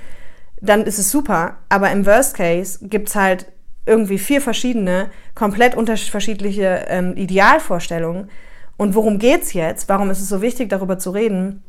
dann 0.62 0.84
ist 0.84 1.00
es 1.00 1.12
super. 1.12 1.58
Aber 1.70 1.92
im 1.92 2.06
Worst 2.06 2.36
Case 2.36 2.80
gibt 2.88 3.10
es 3.10 3.16
halt 3.16 3.52
irgendwie 3.86 4.18
vier 4.18 4.42
verschiedene, 4.42 5.10
komplett 5.36 5.76
unterschiedliche 5.76 6.86
ähm, 6.88 7.16
Idealvorstellungen. 7.16 8.30
Und 8.78 8.96
worum 8.96 9.20
geht's 9.20 9.54
jetzt? 9.54 9.88
Warum 9.90 10.10
ist 10.10 10.22
es 10.22 10.30
so 10.30 10.42
wichtig, 10.42 10.70
darüber 10.70 10.98
zu 10.98 11.12
reden? 11.12 11.64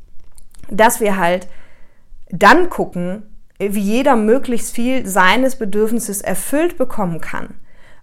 Dass 0.70 1.00
wir 1.00 1.16
halt 1.16 1.46
dann 2.30 2.70
gucken, 2.70 3.22
wie 3.58 3.80
jeder 3.80 4.16
möglichst 4.16 4.74
viel 4.74 5.06
seines 5.06 5.56
Bedürfnisses 5.56 6.20
erfüllt 6.20 6.76
bekommen 6.76 7.20
kann. 7.20 7.54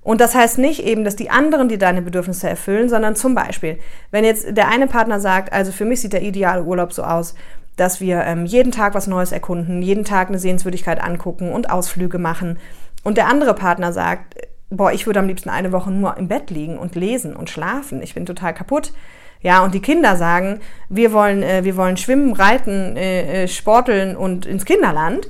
Und 0.02 0.20
das 0.20 0.36
heißt 0.36 0.58
nicht 0.58 0.84
eben, 0.84 1.06
dass 1.06 1.16
die 1.16 1.30
anderen 1.30 1.70
die 1.70 1.78
deine 1.78 2.02
Bedürfnisse 2.02 2.50
erfüllen, 2.50 2.90
sondern 2.90 3.16
zum 3.16 3.36
Beispiel, 3.36 3.80
wenn 4.12 4.26
jetzt 4.26 4.58
der 4.58 4.68
eine 4.68 4.88
Partner 4.88 5.20
sagt, 5.20 5.54
also 5.54 5.72
für 5.72 5.86
mich 5.86 6.02
sieht 6.02 6.14
der 6.14 6.24
ideale 6.24 6.64
Urlaub 6.64 6.92
so 6.92 7.04
aus, 7.04 7.36
dass 7.76 8.00
wir 8.00 8.22
ähm, 8.24 8.46
jeden 8.46 8.72
Tag 8.72 8.94
was 8.94 9.08
Neues 9.08 9.32
erkunden, 9.32 9.82
jeden 9.82 10.06
Tag 10.06 10.30
eine 10.30 10.40
Sehenswürdigkeit 10.40 11.02
angucken 11.02 11.52
und 11.52 11.70
Ausflüge 11.70 12.20
machen. 12.20 12.60
Und 13.04 13.18
der 13.18 13.28
andere 13.28 13.54
Partner 13.54 13.92
sagt, 13.92 14.36
boah, 14.70 14.92
ich 14.92 15.06
würde 15.06 15.20
am 15.20 15.28
liebsten 15.28 15.50
eine 15.50 15.72
Woche 15.72 15.92
nur 15.92 16.18
im 16.18 16.28
Bett 16.28 16.50
liegen 16.50 16.78
und 16.78 16.96
lesen 16.96 17.36
und 17.36 17.50
schlafen. 17.50 18.02
Ich 18.02 18.14
bin 18.14 18.26
total 18.26 18.54
kaputt. 18.54 18.94
Ja, 19.42 19.64
und 19.64 19.74
die 19.74 19.82
Kinder 19.82 20.16
sagen, 20.16 20.62
wir 20.88 21.12
wollen, 21.12 21.44
äh, 21.44 21.64
wir 21.64 21.76
wollen 21.76 21.98
schwimmen, 21.98 22.34
reiten, 22.34 22.96
äh, 22.96 23.44
äh 23.44 23.48
sporteln 23.48 24.16
und 24.16 24.46
ins 24.46 24.66
Kinderland. 24.66 25.28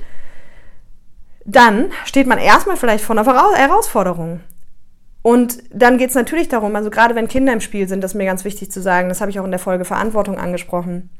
Dann 1.44 1.90
steht 2.04 2.26
man 2.26 2.38
erstmal 2.38 2.76
vielleicht 2.76 3.04
vor 3.04 3.18
einer 3.18 3.56
Herausforderung. 3.56 4.40
Und 5.20 5.62
dann 5.72 5.98
geht 5.98 6.10
es 6.10 6.14
natürlich 6.14 6.48
darum, 6.48 6.76
also 6.76 6.90
gerade 6.90 7.14
wenn 7.14 7.28
Kinder 7.28 7.52
im 7.52 7.60
Spiel 7.60 7.88
sind, 7.88 8.04
das 8.04 8.12
ist 8.12 8.16
mir 8.16 8.26
ganz 8.26 8.44
wichtig 8.44 8.70
zu 8.70 8.80
sagen, 8.80 9.08
das 9.08 9.20
habe 9.20 9.30
ich 9.30 9.40
auch 9.40 9.44
in 9.44 9.50
der 9.50 9.58
Folge 9.58 9.84
Verantwortung 9.84 10.38
angesprochen. 10.38 11.10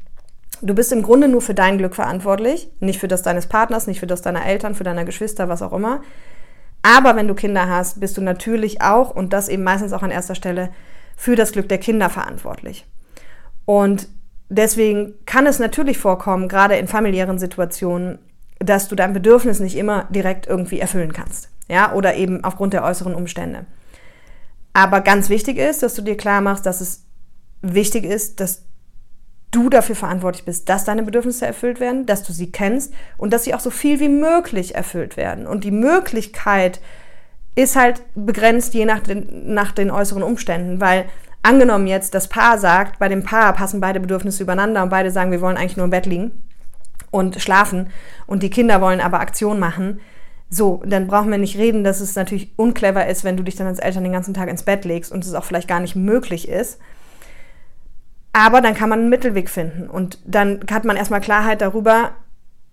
Du 0.61 0.73
bist 0.73 0.91
im 0.91 1.03
Grunde 1.03 1.27
nur 1.27 1.41
für 1.41 1.53
dein 1.53 1.77
Glück 1.77 1.95
verantwortlich, 1.95 2.69
nicht 2.79 2.99
für 2.99 3.07
das 3.07 3.21
deines 3.21 3.47
Partners, 3.47 3.87
nicht 3.87 3.99
für 3.99 4.07
das 4.07 4.21
deiner 4.21 4.45
Eltern, 4.45 4.75
für 4.75 4.83
deiner 4.83 5.05
Geschwister, 5.05 5.49
was 5.49 5.61
auch 5.61 5.73
immer. 5.73 6.01
Aber 6.81 7.15
wenn 7.15 7.27
du 7.27 7.33
Kinder 7.33 7.67
hast, 7.67 7.99
bist 7.99 8.17
du 8.17 8.21
natürlich 8.21 8.81
auch, 8.81 9.09
und 9.09 9.33
das 9.33 9.49
eben 9.49 9.63
meistens 9.63 9.91
auch 9.91 10.03
an 10.03 10.11
erster 10.11 10.35
Stelle, 10.35 10.69
für 11.15 11.35
das 11.35 11.51
Glück 11.51 11.67
der 11.69 11.77
Kinder 11.77 12.09
verantwortlich. 12.09 12.85
Und 13.65 14.07
deswegen 14.49 15.13
kann 15.25 15.47
es 15.47 15.59
natürlich 15.59 15.97
vorkommen, 15.97 16.47
gerade 16.47 16.75
in 16.77 16.87
familiären 16.87 17.39
Situationen, 17.39 18.19
dass 18.59 18.87
du 18.87 18.95
dein 18.95 19.13
Bedürfnis 19.13 19.59
nicht 19.59 19.75
immer 19.75 20.05
direkt 20.09 20.47
irgendwie 20.47 20.79
erfüllen 20.79 21.13
kannst. 21.13 21.49
Ja, 21.67 21.93
oder 21.93 22.15
eben 22.15 22.43
aufgrund 22.43 22.73
der 22.73 22.83
äußeren 22.83 23.15
Umstände. 23.15 23.65
Aber 24.73 25.01
ganz 25.01 25.29
wichtig 25.29 25.57
ist, 25.57 25.81
dass 25.81 25.95
du 25.95 26.01
dir 26.01 26.17
klar 26.17 26.41
machst, 26.41 26.65
dass 26.65 26.81
es 26.81 27.05
wichtig 27.61 28.03
ist, 28.03 28.39
dass 28.39 28.64
du 29.55 29.69
dafür 29.69 29.95
verantwortlich 29.95 30.45
bist, 30.45 30.69
dass 30.69 30.83
deine 30.83 31.03
Bedürfnisse 31.03 31.45
erfüllt 31.45 31.79
werden, 31.79 32.05
dass 32.05 32.23
du 32.23 32.33
sie 32.33 32.51
kennst 32.51 32.93
und 33.17 33.31
dass 33.31 33.43
sie 33.45 33.53
auch 33.53 33.59
so 33.59 33.69
viel 33.69 33.99
wie 33.99 34.09
möglich 34.09 34.75
erfüllt 34.75 35.17
werden. 35.17 35.47
Und 35.47 35.63
die 35.63 35.71
Möglichkeit 35.71 36.81
ist 37.55 37.75
halt 37.75 38.01
begrenzt 38.15 38.73
je 38.73 38.85
nach 38.85 38.99
den, 38.99 39.53
nach 39.53 39.71
den 39.71 39.89
äußeren 39.89 40.23
Umständen, 40.23 40.81
weil 40.81 41.05
angenommen 41.41 41.87
jetzt 41.87 42.13
das 42.13 42.27
Paar 42.27 42.57
sagt, 42.57 42.99
bei 42.99 43.07
dem 43.07 43.23
Paar 43.23 43.53
passen 43.53 43.79
beide 43.79 43.99
Bedürfnisse 43.99 44.43
übereinander 44.43 44.83
und 44.83 44.89
beide 44.89 45.11
sagen, 45.11 45.31
wir 45.31 45.41
wollen 45.41 45.57
eigentlich 45.57 45.77
nur 45.77 45.85
im 45.85 45.91
Bett 45.91 46.05
liegen 46.05 46.43
und 47.11 47.39
schlafen 47.41 47.87
und 48.27 48.43
die 48.43 48.49
Kinder 48.49 48.81
wollen 48.81 48.99
aber 48.99 49.21
Aktion 49.21 49.59
machen, 49.59 50.01
so, 50.49 50.81
dann 50.85 51.07
brauchen 51.07 51.31
wir 51.31 51.37
nicht 51.37 51.57
reden, 51.57 51.83
dass 51.83 52.01
es 52.01 52.15
natürlich 52.15 52.51
unclever 52.55 53.07
ist, 53.07 53.23
wenn 53.23 53.35
du 53.35 53.43
dich 53.43 53.55
dann 53.55 53.67
als 53.67 53.79
Eltern 53.79 54.03
den 54.03 54.13
ganzen 54.13 54.33
Tag 54.33 54.49
ins 54.49 54.63
Bett 54.63 54.85
legst 54.85 55.11
und 55.11 55.25
es 55.25 55.33
auch 55.33 55.43
vielleicht 55.43 55.67
gar 55.67 55.79
nicht 55.79 55.95
möglich 55.95 56.47
ist. 56.47 56.79
Aber 58.35 58.59
dann 58.59 58.75
kann 58.75 58.89
man 58.89 58.99
einen 58.99 59.09
Mittelweg 59.09 59.49
finden 59.49 59.89
und 59.89 60.19
dann 60.25 60.59
hat 60.69 60.83
man 60.83 60.97
erstmal 60.97 61.21
Klarheit 61.21 61.61
darüber, 61.61 62.09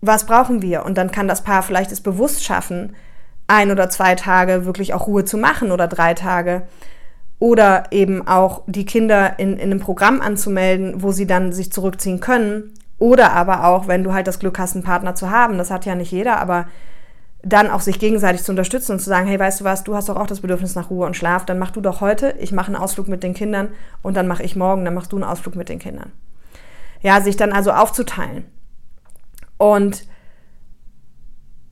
was 0.00 0.26
brauchen 0.26 0.61
wir. 0.61 0.85
Und 0.85 0.99
dann 0.99 1.12
kann 1.12 1.28
das 1.28 1.45
Paar 1.45 1.62
vielleicht 1.62 1.92
es 1.92 2.00
bewusst 2.00 2.45
schaffen, 2.45 2.97
ein 3.47 3.71
oder 3.71 3.88
zwei 3.88 4.16
Tage 4.16 4.64
wirklich 4.64 4.92
auch 4.92 5.07
Ruhe 5.07 5.25
zu 5.25 5.38
machen 5.38 5.71
oder 5.71 5.87
drei 5.87 6.14
Tage. 6.14 6.62
Oder 7.38 7.85
eben 7.92 8.26
auch 8.26 8.62
die 8.66 8.85
Kinder 8.85 9.38
in, 9.38 9.52
in 9.52 9.71
einem 9.71 9.78
Programm 9.78 10.21
anzumelden, 10.21 11.00
wo 11.00 11.12
sie 11.12 11.28
dann 11.28 11.52
sich 11.52 11.71
zurückziehen 11.71 12.19
können. 12.19 12.75
Oder 12.99 13.33
aber 13.33 13.64
auch, 13.64 13.87
wenn 13.87 14.02
du 14.02 14.12
halt 14.12 14.26
das 14.26 14.40
Glück 14.40 14.59
hast, 14.59 14.75
einen 14.75 14.83
Partner 14.83 15.14
zu 15.14 15.31
haben, 15.31 15.59
das 15.59 15.71
hat 15.71 15.87
ja 15.87 15.95
nicht 15.95 16.11
jeder, 16.11 16.40
aber 16.40 16.66
dann 17.42 17.70
auch 17.70 17.80
sich 17.80 17.99
gegenseitig 17.99 18.44
zu 18.44 18.52
unterstützen 18.52 18.92
und 18.92 18.99
zu 19.00 19.08
sagen, 19.08 19.26
hey, 19.26 19.38
weißt 19.38 19.61
du 19.61 19.64
was, 19.64 19.82
du 19.82 19.94
hast 19.94 20.08
doch 20.08 20.16
auch 20.16 20.26
das 20.26 20.40
Bedürfnis 20.40 20.76
nach 20.76 20.90
Ruhe 20.90 21.06
und 21.06 21.16
Schlaf, 21.16 21.44
dann 21.44 21.58
mach 21.58 21.72
du 21.72 21.80
doch 21.80 22.00
heute, 22.00 22.34
ich 22.38 22.52
mache 22.52 22.68
einen 22.68 22.76
Ausflug 22.76 23.08
mit 23.08 23.22
den 23.22 23.34
Kindern 23.34 23.68
und 24.02 24.16
dann 24.16 24.28
mache 24.28 24.44
ich 24.44 24.54
morgen, 24.54 24.84
dann 24.84 24.94
machst 24.94 25.12
du 25.12 25.16
einen 25.16 25.25
Ausflug 25.25 25.56
mit 25.56 25.68
den 25.68 25.80
Kindern. 25.80 26.12
Ja, 27.00 27.20
sich 27.20 27.37
dann 27.37 27.52
also 27.52 27.72
aufzuteilen. 27.72 28.44
Und 29.58 30.06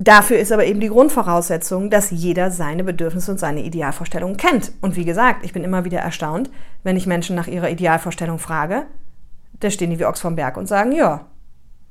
dafür 0.00 0.38
ist 0.38 0.50
aber 0.50 0.64
eben 0.64 0.80
die 0.80 0.88
Grundvoraussetzung, 0.88 1.88
dass 1.88 2.10
jeder 2.10 2.50
seine 2.50 2.82
Bedürfnisse 2.82 3.30
und 3.30 3.38
seine 3.38 3.62
Idealvorstellungen 3.62 4.36
kennt. 4.36 4.72
Und 4.80 4.96
wie 4.96 5.04
gesagt, 5.04 5.44
ich 5.44 5.52
bin 5.52 5.62
immer 5.62 5.84
wieder 5.84 6.00
erstaunt, 6.00 6.50
wenn 6.82 6.96
ich 6.96 7.06
Menschen 7.06 7.36
nach 7.36 7.46
ihrer 7.46 7.70
Idealvorstellung 7.70 8.40
frage, 8.40 8.86
da 9.60 9.70
stehen 9.70 9.90
die 9.90 10.00
wie 10.00 10.06
Ochs 10.06 10.20
vom 10.20 10.34
Berg 10.34 10.56
und 10.56 10.66
sagen, 10.66 10.90
ja, 10.90 11.26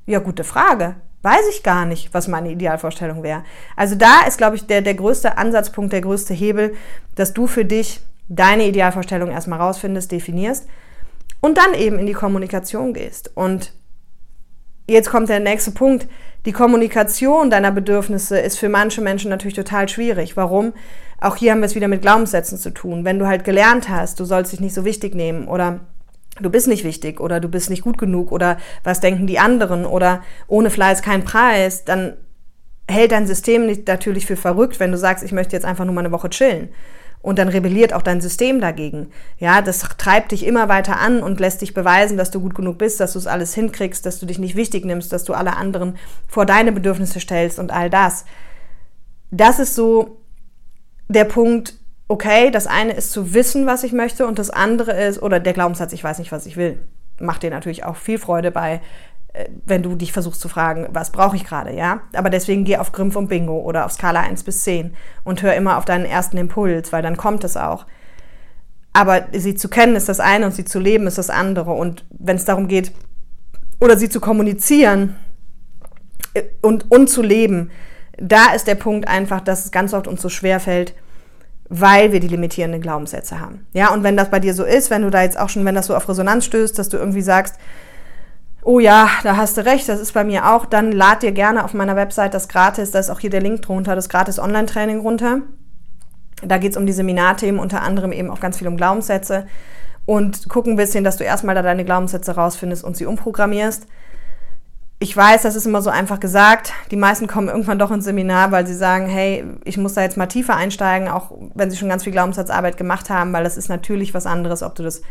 ja, 0.06 0.20
gute 0.20 0.44
Frage 0.44 0.96
weiß 1.22 1.48
ich 1.52 1.64
gar 1.64 1.86
nicht, 1.86 2.14
was 2.14 2.28
meine 2.28 2.52
Idealvorstellung 2.52 3.24
wäre. 3.24 3.44
Also 3.76 3.96
da 3.96 4.22
ist, 4.28 4.38
glaube 4.38 4.56
ich, 4.56 4.68
der, 4.68 4.82
der 4.82 4.94
größte 4.94 5.38
Ansatzpunkt, 5.38 5.92
der 5.92 6.02
größte 6.02 6.34
Hebel, 6.34 6.74
dass 7.16 7.34
du 7.34 7.48
für 7.48 7.66
dich 7.66 8.02
deine 8.30 8.68
Idealvorstellung 8.68 9.32
erstmal 9.32 9.60
rausfindest, 9.60 10.12
definierst 10.12 10.68
und 11.42 11.58
dann 11.58 11.74
eben 11.74 12.00
in 12.00 12.06
die 12.06 12.14
Kommunikation 12.14 12.94
gehst. 12.94 13.32
Und 13.36 13.74
jetzt 14.88 15.10
kommt 15.10 15.30
der 15.30 15.40
nächste 15.40 15.72
Punkt. 15.72 16.08
Die 16.46 16.52
Kommunikation 16.54 17.50
deiner 17.50 17.72
Bedürfnisse 17.72 18.40
ist 18.40 18.58
für 18.58 18.70
manche 18.70 19.02
Menschen 19.02 19.30
natürlich 19.30 19.56
total 19.56 19.90
schwierig. 19.90 20.38
Warum? 20.38 20.74
Auch 21.20 21.36
hier 21.36 21.52
haben 21.52 21.60
wir 21.60 21.66
es 21.66 21.76
wieder 21.76 21.90
mit 21.90 22.02
Glaubenssätzen 22.02 22.58
zu 22.58 22.70
tun. 22.70 23.04
Wenn 23.04 23.20
du 23.20 23.28
halt 23.28 23.44
gelernt 23.44 23.90
hast, 23.90 24.22
du 24.22 24.26
sollst 24.26 24.54
dich 24.54 24.62
nicht 24.62 24.74
so 24.74 24.86
wichtig 24.86 25.16
nehmen 25.16 25.50
oder 25.50 25.82
du 26.40 26.50
bist 26.50 26.68
nicht 26.68 26.84
wichtig 26.84 27.20
oder 27.20 27.40
du 27.40 27.48
bist 27.48 27.70
nicht 27.70 27.84
gut 27.84 27.98
genug 27.98 28.32
oder 28.32 28.58
was 28.84 29.00
denken 29.00 29.28
die 29.28 29.40
anderen 29.40 29.86
oder 29.86 30.24
ohne 30.48 30.70
Fleiß 30.70 31.02
kein 31.02 31.24
Preis, 31.24 31.86
dann 31.86 32.14
hält 32.90 33.12
dein 33.12 33.28
System 33.28 33.66
nicht 33.66 33.88
natürlich 33.88 34.26
für 34.26 34.36
verrückt, 34.36 34.80
wenn 34.80 34.92
du 34.92 34.98
sagst, 34.98 35.24
ich 35.24 35.32
möchte 35.32 35.56
jetzt 35.56 35.66
einfach 35.66 35.86
nur 35.86 35.94
mal 35.94 36.02
eine 36.02 36.12
Woche 36.12 36.30
chillen. 36.30 36.70
Und 37.22 37.38
dann 37.38 37.50
rebelliert 37.50 37.92
auch 37.94 38.02
dein 38.02 38.22
System 38.22 38.62
dagegen. 38.62 39.12
Ja, 39.38 39.62
das 39.62 39.80
treibt 39.98 40.32
dich 40.32 40.46
immer 40.46 40.70
weiter 40.70 41.00
an 41.00 41.22
und 41.22 41.42
lässt 41.42 41.62
dich 41.62 41.74
beweisen, 41.74 42.18
dass 42.18 42.32
du 42.32 42.40
gut 42.40 42.56
genug 42.56 42.78
bist, 42.78 43.00
dass 43.02 43.14
du 43.14 43.20
es 43.20 43.28
alles 43.28 43.54
hinkriegst, 43.54 44.06
dass 44.06 44.20
du 44.20 44.26
dich 44.26 44.40
nicht 44.40 44.56
wichtig 44.56 44.86
nimmst, 44.86 45.12
dass 45.12 45.26
du 45.26 45.34
alle 45.34 45.58
anderen 45.58 45.98
vor 46.28 46.46
deine 46.46 46.72
Bedürfnisse 46.72 47.20
stellst 47.20 47.60
und 47.60 47.72
all 47.72 47.90
das. 47.90 48.24
Das 49.32 49.60
ist 49.60 49.76
so 49.76 50.22
der 51.10 51.26
Punkt, 51.26 51.79
okay, 52.10 52.50
das 52.52 52.68
eine 52.68 52.94
ist 52.94 53.12
zu 53.12 53.34
wissen, 53.34 53.66
was 53.66 53.84
ich 53.84 53.94
möchte 53.94 54.28
und 54.28 54.40
das 54.40 54.50
andere 54.50 54.92
ist, 54.92 55.22
oder 55.22 55.40
der 55.40 55.54
Glaubenssatz, 55.54 55.94
ich 55.94 56.04
weiß 56.04 56.20
nicht, 56.20 56.32
was 56.32 56.46
ich 56.46 56.58
will, 56.58 56.80
macht 57.22 57.44
dir 57.44 57.52
natürlich 57.52 57.86
auch 57.86 57.96
viel 57.96 58.18
Freude 58.18 58.52
bei, 58.52 58.82
äh, 59.32 59.46
wenn 59.66 59.84
du 59.84 59.96
dich 59.96 60.12
versuchst 60.12 60.42
zu 60.42 60.50
fragen, 60.50 60.90
was 60.92 61.12
brauche 61.12 61.36
ich 61.36 61.46
gerade, 61.46 61.74
ja? 61.74 62.02
Aber 62.14 62.32
deswegen 62.32 62.66
geh 62.66 62.78
auf 62.78 62.92
Grimpf 62.92 63.16
und 63.16 63.30
Bingo 63.30 63.60
oder 63.60 63.86
auf 63.86 63.92
Skala 63.92 64.22
1 64.22 64.44
bis 64.44 64.64
10 64.64 64.96
und 65.24 65.44
hör 65.44 65.54
immer 65.54 65.78
auf 65.78 65.86
deinen 65.86 66.06
ersten 66.06 66.38
Impuls, 66.38 66.92
weil 66.92 67.04
dann 67.04 67.16
kommt 67.16 67.44
es 67.44 67.56
auch. 67.56 67.86
Aber 68.92 69.28
sie 69.32 69.54
zu 69.54 69.70
kennen 69.70 69.96
ist 69.96 70.10
das 70.10 70.20
eine 70.20 70.48
und 70.48 70.54
sie 70.54 70.66
zu 70.66 70.80
leben 70.80 71.06
ist 71.06 71.20
das 71.20 71.30
andere. 71.30 71.72
Und 71.72 72.06
wenn 72.10 72.38
es 72.38 72.46
darum 72.46 72.68
geht, 72.68 72.92
oder 73.80 73.98
sie 73.98 74.10
zu 74.10 74.20
kommunizieren 74.20 75.16
äh, 76.34 76.44
und, 76.62 76.92
und 76.92 77.08
zu 77.08 77.22
leben, 77.22 77.70
da 78.18 78.52
ist 78.54 78.66
der 78.66 78.76
Punkt 78.76 79.08
einfach, 79.08 79.42
dass 79.42 79.66
es 79.66 79.72
ganz 79.72 79.94
oft 79.94 80.08
uns 80.08 80.24
so 80.24 80.30
schwer 80.30 80.60
fällt, 80.60 80.96
weil 81.70 82.12
wir 82.12 82.20
die 82.20 82.28
limitierenden 82.28 82.82
Glaubenssätze 82.82 83.40
haben. 83.40 83.68
Ja, 83.74 83.94
und 83.94 84.04
wenn 84.04 84.18
das 84.18 84.30
bei 84.30 84.40
dir 84.40 84.54
so 84.54 84.64
ist, 84.64 84.90
wenn 84.90 85.04
du 85.04 85.12
da 85.12 85.22
jetzt 85.22 85.40
auch 85.40 85.50
schon, 85.50 85.66
wenn 85.66 85.76
das 85.76 85.86
so 85.86 85.96
auf 85.96 86.10
Resonanz 86.10 86.46
stößt, 86.46 86.78
dass 86.78 86.90
du 86.90 86.98
irgendwie 86.98 87.22
sagst, 87.22 87.56
oh 88.64 88.80
ja, 88.80 89.10
da 89.24 89.38
hast 89.38 89.58
du 89.58 89.66
recht, 89.66 89.88
das 89.88 90.00
ist 90.00 90.14
bei 90.14 90.24
mir 90.24 90.52
auch, 90.52 90.66
dann 90.66 90.92
lad 90.92 91.22
dir 91.22 91.32
gerne 91.32 91.64
auf 91.64 91.74
meiner 91.74 91.96
Website 91.96 92.34
das 92.34 92.48
gratis, 92.48 92.92
da 92.92 93.00
ist 93.00 93.10
auch 93.10 93.20
hier 93.20 93.30
der 93.30 93.42
Link 93.42 93.62
drunter, 93.62 93.96
das 93.96 94.10
gratis 94.10 94.40
Online-Training 94.40 95.00
runter. 95.00 95.42
Da 96.44 96.58
geht 96.58 96.72
es 96.72 96.78
um 96.78 96.86
die 96.86 96.94
Seminarthemen, 96.94 97.60
unter 97.60 97.82
anderem 97.82 98.12
eben 98.12 98.32
auch 98.32 98.40
ganz 98.40 98.58
viel 98.58 98.68
um 98.68 98.78
Glaubenssätze 98.78 99.46
und 100.06 100.50
gucken 100.50 100.74
ein 100.74 100.78
bisschen, 100.78 101.04
dass 101.04 101.18
du 101.18 101.24
erstmal 101.24 101.56
da 101.56 101.62
deine 101.62 101.86
Glaubenssätze 101.86 102.34
rausfindest 102.34 102.84
und 102.84 102.98
sie 102.98 103.06
umprogrammierst. 103.06 103.86
Ich 105.02 105.16
weiß, 105.16 105.44
das 105.44 105.56
ist 105.56 105.66
immer 105.66 105.82
so 105.82 105.90
einfach 105.90 106.20
gesagt. 106.20 106.74
Die 106.92 106.98
meisten 106.98 107.28
kommen 107.28 107.48
irgendwann 107.48 107.80
doch 107.80 107.90
ins 107.90 108.04
Seminar, 108.04 108.52
weil 108.52 108.68
sie 108.68 108.76
sagen, 108.76 109.08
hey, 109.08 109.46
ich 109.64 109.78
muss 109.78 109.94
da 109.94 110.02
jetzt 110.02 110.18
mal 110.18 110.28
tiefer 110.28 110.58
einsteigen, 110.58 111.08
auch 111.08 111.32
wenn 111.56 111.72
sie 111.72 111.78
schon 111.78 111.88
ganz 111.88 112.04
viel 112.04 112.12
Glaubenssatzarbeit 112.12 112.76
gemacht 112.76 113.10
haben, 113.10 113.32
weil 113.32 113.46
das 113.46 113.56
ist 113.56 113.70
natürlich 113.70 114.14
was 114.14 114.26
anderes, 114.26 114.62
ob 114.62 114.76
du 114.76 114.84
das 114.84 115.02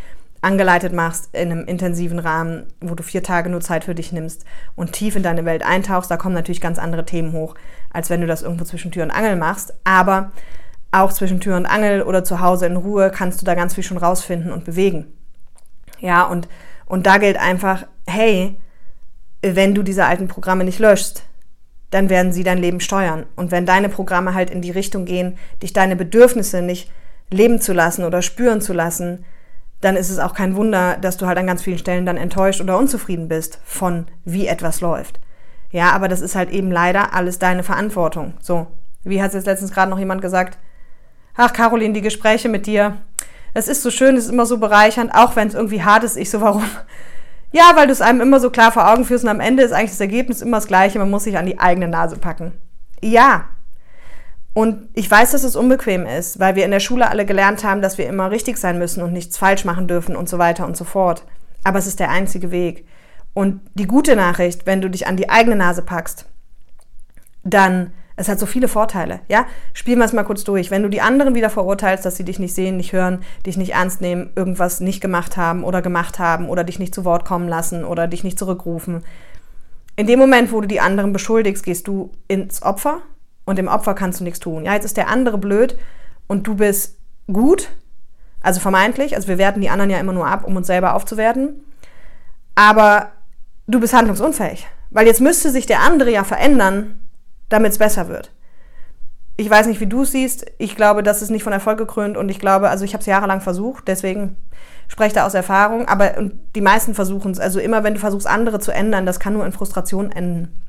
angeleitet 0.40 0.92
machst 0.92 1.30
in 1.32 1.50
einem 1.50 1.64
intensiven 1.64 2.18
Rahmen, 2.18 2.66
wo 2.80 2.94
du 2.94 3.02
vier 3.02 3.22
Tage 3.22 3.48
nur 3.48 3.60
Zeit 3.60 3.84
für 3.84 3.94
dich 3.94 4.12
nimmst 4.12 4.44
und 4.76 4.92
tief 4.92 5.16
in 5.16 5.22
deine 5.22 5.46
Welt 5.46 5.64
eintauchst. 5.64 6.10
Da 6.10 6.18
kommen 6.18 6.34
natürlich 6.34 6.60
ganz 6.60 6.78
andere 6.78 7.06
Themen 7.06 7.32
hoch, 7.32 7.54
als 7.90 8.10
wenn 8.10 8.20
du 8.20 8.26
das 8.26 8.42
irgendwo 8.42 8.64
zwischen 8.64 8.92
Tür 8.92 9.04
und 9.04 9.10
Angel 9.10 9.36
machst. 9.36 9.72
Aber 9.84 10.32
auch 10.92 11.12
zwischen 11.12 11.40
Tür 11.40 11.56
und 11.56 11.66
Angel 11.66 12.02
oder 12.02 12.24
zu 12.24 12.40
Hause 12.40 12.66
in 12.66 12.76
Ruhe 12.76 13.10
kannst 13.10 13.40
du 13.40 13.46
da 13.46 13.54
ganz 13.54 13.74
viel 13.74 13.84
schon 13.84 13.98
rausfinden 13.98 14.52
und 14.52 14.64
bewegen. 14.64 15.06
Ja, 15.98 16.24
und, 16.24 16.46
und 16.86 17.06
da 17.06 17.18
gilt 17.18 17.38
einfach, 17.38 17.86
hey, 18.06 18.58
wenn 19.42 19.74
du 19.74 19.82
diese 19.82 20.04
alten 20.04 20.28
Programme 20.28 20.64
nicht 20.64 20.78
löschst, 20.78 21.24
dann 21.90 22.10
werden 22.10 22.32
sie 22.32 22.44
dein 22.44 22.58
Leben 22.58 22.80
steuern. 22.80 23.26
Und 23.36 23.50
wenn 23.50 23.66
deine 23.66 23.88
Programme 23.88 24.34
halt 24.34 24.50
in 24.50 24.60
die 24.60 24.70
Richtung 24.70 25.04
gehen, 25.04 25.38
dich 25.62 25.72
deine 25.72 25.96
Bedürfnisse 25.96 26.60
nicht 26.60 26.90
leben 27.30 27.60
zu 27.60 27.72
lassen 27.72 28.04
oder 28.04 28.22
spüren 28.22 28.60
zu 28.60 28.72
lassen, 28.72 29.24
dann 29.80 29.96
ist 29.96 30.10
es 30.10 30.18
auch 30.18 30.34
kein 30.34 30.56
Wunder, 30.56 30.96
dass 31.00 31.16
du 31.16 31.26
halt 31.26 31.38
an 31.38 31.46
ganz 31.46 31.62
vielen 31.62 31.78
Stellen 31.78 32.04
dann 32.04 32.16
enttäuscht 32.16 32.60
oder 32.60 32.78
unzufrieden 32.78 33.28
bist 33.28 33.60
von 33.64 34.06
wie 34.24 34.46
etwas 34.46 34.80
läuft. 34.80 35.20
Ja, 35.70 35.92
aber 35.92 36.08
das 36.08 36.20
ist 36.20 36.34
halt 36.34 36.50
eben 36.50 36.70
leider 36.70 37.14
alles 37.14 37.38
deine 37.38 37.62
Verantwortung. 37.62 38.34
So, 38.40 38.66
wie 39.04 39.22
hat 39.22 39.28
es 39.28 39.34
jetzt 39.34 39.46
letztens 39.46 39.72
gerade 39.72 39.90
noch 39.90 39.98
jemand 39.98 40.22
gesagt? 40.22 40.58
Ach, 41.36 41.52
Caroline, 41.52 41.94
die 41.94 42.00
Gespräche 42.00 42.48
mit 42.48 42.66
dir, 42.66 42.96
es 43.54 43.68
ist 43.68 43.82
so 43.82 43.90
schön, 43.90 44.16
es 44.16 44.24
ist 44.24 44.32
immer 44.32 44.46
so 44.46 44.58
bereichernd, 44.58 45.14
auch 45.14 45.36
wenn 45.36 45.48
es 45.48 45.54
irgendwie 45.54 45.82
hart 45.82 46.04
ist. 46.04 46.16
Ich 46.16 46.30
so, 46.30 46.40
warum? 46.40 46.64
Ja, 47.52 47.72
weil 47.74 47.86
du 47.86 47.92
es 47.92 48.00
einem 48.00 48.20
immer 48.20 48.40
so 48.40 48.50
klar 48.50 48.72
vor 48.72 48.90
Augen 48.92 49.04
führst 49.04 49.24
und 49.24 49.30
am 49.30 49.40
Ende 49.40 49.62
ist 49.62 49.72
eigentlich 49.72 49.90
das 49.90 50.00
Ergebnis 50.00 50.42
immer 50.42 50.58
das 50.58 50.66
gleiche, 50.66 50.98
man 50.98 51.10
muss 51.10 51.24
sich 51.24 51.38
an 51.38 51.46
die 51.46 51.58
eigene 51.58 51.88
Nase 51.88 52.16
packen. 52.16 52.52
Ja, 53.00 53.46
und 54.58 54.88
ich 54.94 55.08
weiß, 55.08 55.30
dass 55.30 55.44
es 55.44 55.54
unbequem 55.54 56.04
ist, 56.04 56.40
weil 56.40 56.56
wir 56.56 56.64
in 56.64 56.72
der 56.72 56.80
Schule 56.80 57.08
alle 57.08 57.24
gelernt 57.24 57.62
haben, 57.62 57.80
dass 57.80 57.96
wir 57.96 58.08
immer 58.08 58.32
richtig 58.32 58.58
sein 58.58 58.76
müssen 58.76 59.04
und 59.04 59.12
nichts 59.12 59.38
falsch 59.38 59.64
machen 59.64 59.86
dürfen 59.86 60.16
und 60.16 60.28
so 60.28 60.38
weiter 60.38 60.66
und 60.66 60.76
so 60.76 60.82
fort. 60.82 61.22
Aber 61.62 61.78
es 61.78 61.86
ist 61.86 62.00
der 62.00 62.10
einzige 62.10 62.50
Weg. 62.50 62.84
Und 63.34 63.60
die 63.74 63.86
gute 63.86 64.16
Nachricht, 64.16 64.66
wenn 64.66 64.80
du 64.80 64.90
dich 64.90 65.06
an 65.06 65.16
die 65.16 65.30
eigene 65.30 65.54
Nase 65.54 65.82
packst, 65.82 66.26
dann, 67.44 67.92
es 68.18 68.28
hat 68.28 68.40
so 68.40 68.46
viele 68.46 68.66
Vorteile, 68.66 69.20
ja? 69.28 69.46
Spielen 69.72 69.98
wir 69.98 70.04
es 70.04 70.12
mal 70.12 70.24
kurz 70.24 70.42
durch. 70.42 70.72
Wenn 70.72 70.82
du 70.82 70.88
die 70.88 71.00
anderen 71.00 71.36
wieder 71.36 71.50
verurteilst, 71.50 72.04
dass 72.04 72.16
sie 72.16 72.24
dich 72.24 72.40
nicht 72.40 72.52
sehen, 72.52 72.76
nicht 72.76 72.92
hören, 72.92 73.22
dich 73.46 73.56
nicht 73.56 73.74
ernst 73.74 74.00
nehmen, 74.00 74.30
irgendwas 74.34 74.80
nicht 74.80 75.00
gemacht 75.00 75.36
haben 75.36 75.62
oder 75.62 75.82
gemacht 75.82 76.18
haben 76.18 76.48
oder 76.48 76.64
dich 76.64 76.80
nicht 76.80 76.94
zu 76.94 77.04
Wort 77.04 77.24
kommen 77.24 77.48
lassen 77.48 77.84
oder 77.84 78.08
dich 78.08 78.24
nicht 78.24 78.38
zurückrufen. 78.38 79.04
In 79.94 80.08
dem 80.08 80.18
Moment, 80.18 80.52
wo 80.52 80.60
du 80.60 80.66
die 80.66 80.80
anderen 80.80 81.12
beschuldigst, 81.12 81.64
gehst 81.64 81.86
du 81.86 82.10
ins 82.26 82.62
Opfer 82.62 83.02
und 83.44 83.56
dem 83.56 83.68
Opfer 83.68 83.94
kannst 83.94 84.18
du 84.18 84.24
nichts 84.24 84.40
tun. 84.40 84.64
Ja, 84.64 84.74
jetzt 84.74 84.84
ist 84.84 84.96
der 84.96 85.08
andere 85.08 85.38
blöd 85.38 85.78
und 86.26 86.44
du 86.46 86.56
bist 86.56 86.98
gut, 87.32 87.68
also 88.40 88.58
vermeintlich, 88.58 89.14
also 89.14 89.28
wir 89.28 89.38
werten 89.38 89.60
die 89.60 89.70
anderen 89.70 89.90
ja 89.90 89.98
immer 89.98 90.12
nur 90.12 90.26
ab, 90.26 90.44
um 90.44 90.56
uns 90.56 90.66
selber 90.66 90.94
aufzuwerten, 90.94 91.64
aber 92.56 93.12
du 93.68 93.78
bist 93.78 93.94
handlungsunfähig, 93.94 94.66
weil 94.90 95.06
jetzt 95.06 95.20
müsste 95.20 95.50
sich 95.50 95.66
der 95.66 95.80
andere 95.80 96.10
ja 96.10 96.24
verändern, 96.24 96.98
damit 97.48 97.72
es 97.72 97.78
besser 97.78 98.08
wird. 98.08 98.32
Ich 99.36 99.48
weiß 99.48 99.66
nicht, 99.66 99.80
wie 99.80 99.86
du 99.86 100.02
es 100.02 100.10
siehst. 100.10 100.46
Ich 100.58 100.74
glaube, 100.74 101.02
das 101.02 101.22
ist 101.22 101.30
nicht 101.30 101.44
von 101.44 101.52
Erfolg 101.52 101.78
gekrönt 101.78 102.16
und 102.16 102.28
ich 102.28 102.40
glaube, 102.40 102.70
also 102.70 102.84
ich 102.84 102.92
habe 102.92 103.00
es 103.00 103.06
jahrelang 103.06 103.40
versucht, 103.40 103.86
deswegen 103.86 104.36
spreche 104.88 105.14
da 105.14 105.26
aus 105.26 105.34
Erfahrung, 105.34 105.86
aber 105.86 106.14
die 106.56 106.60
meisten 106.60 106.94
versuchen 106.94 107.30
es. 107.30 107.38
Also 107.38 107.60
immer, 107.60 107.84
wenn 107.84 107.94
du 107.94 108.00
versuchst, 108.00 108.26
andere 108.26 108.58
zu 108.58 108.72
ändern, 108.72 109.06
das 109.06 109.20
kann 109.20 109.34
nur 109.34 109.46
in 109.46 109.52
Frustration 109.52 110.10
enden. 110.10 110.60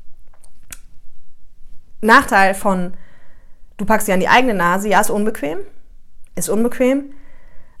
Nachteil 2.00 2.54
von, 2.54 2.94
du 3.76 3.84
packst 3.84 4.06
dir 4.06 4.14
an 4.14 4.20
die 4.20 4.28
eigene 4.28 4.54
Nase, 4.54 4.88
ja, 4.88 5.00
ist 5.00 5.10
unbequem, 5.10 5.58
ist 6.36 6.48
unbequem, 6.48 7.12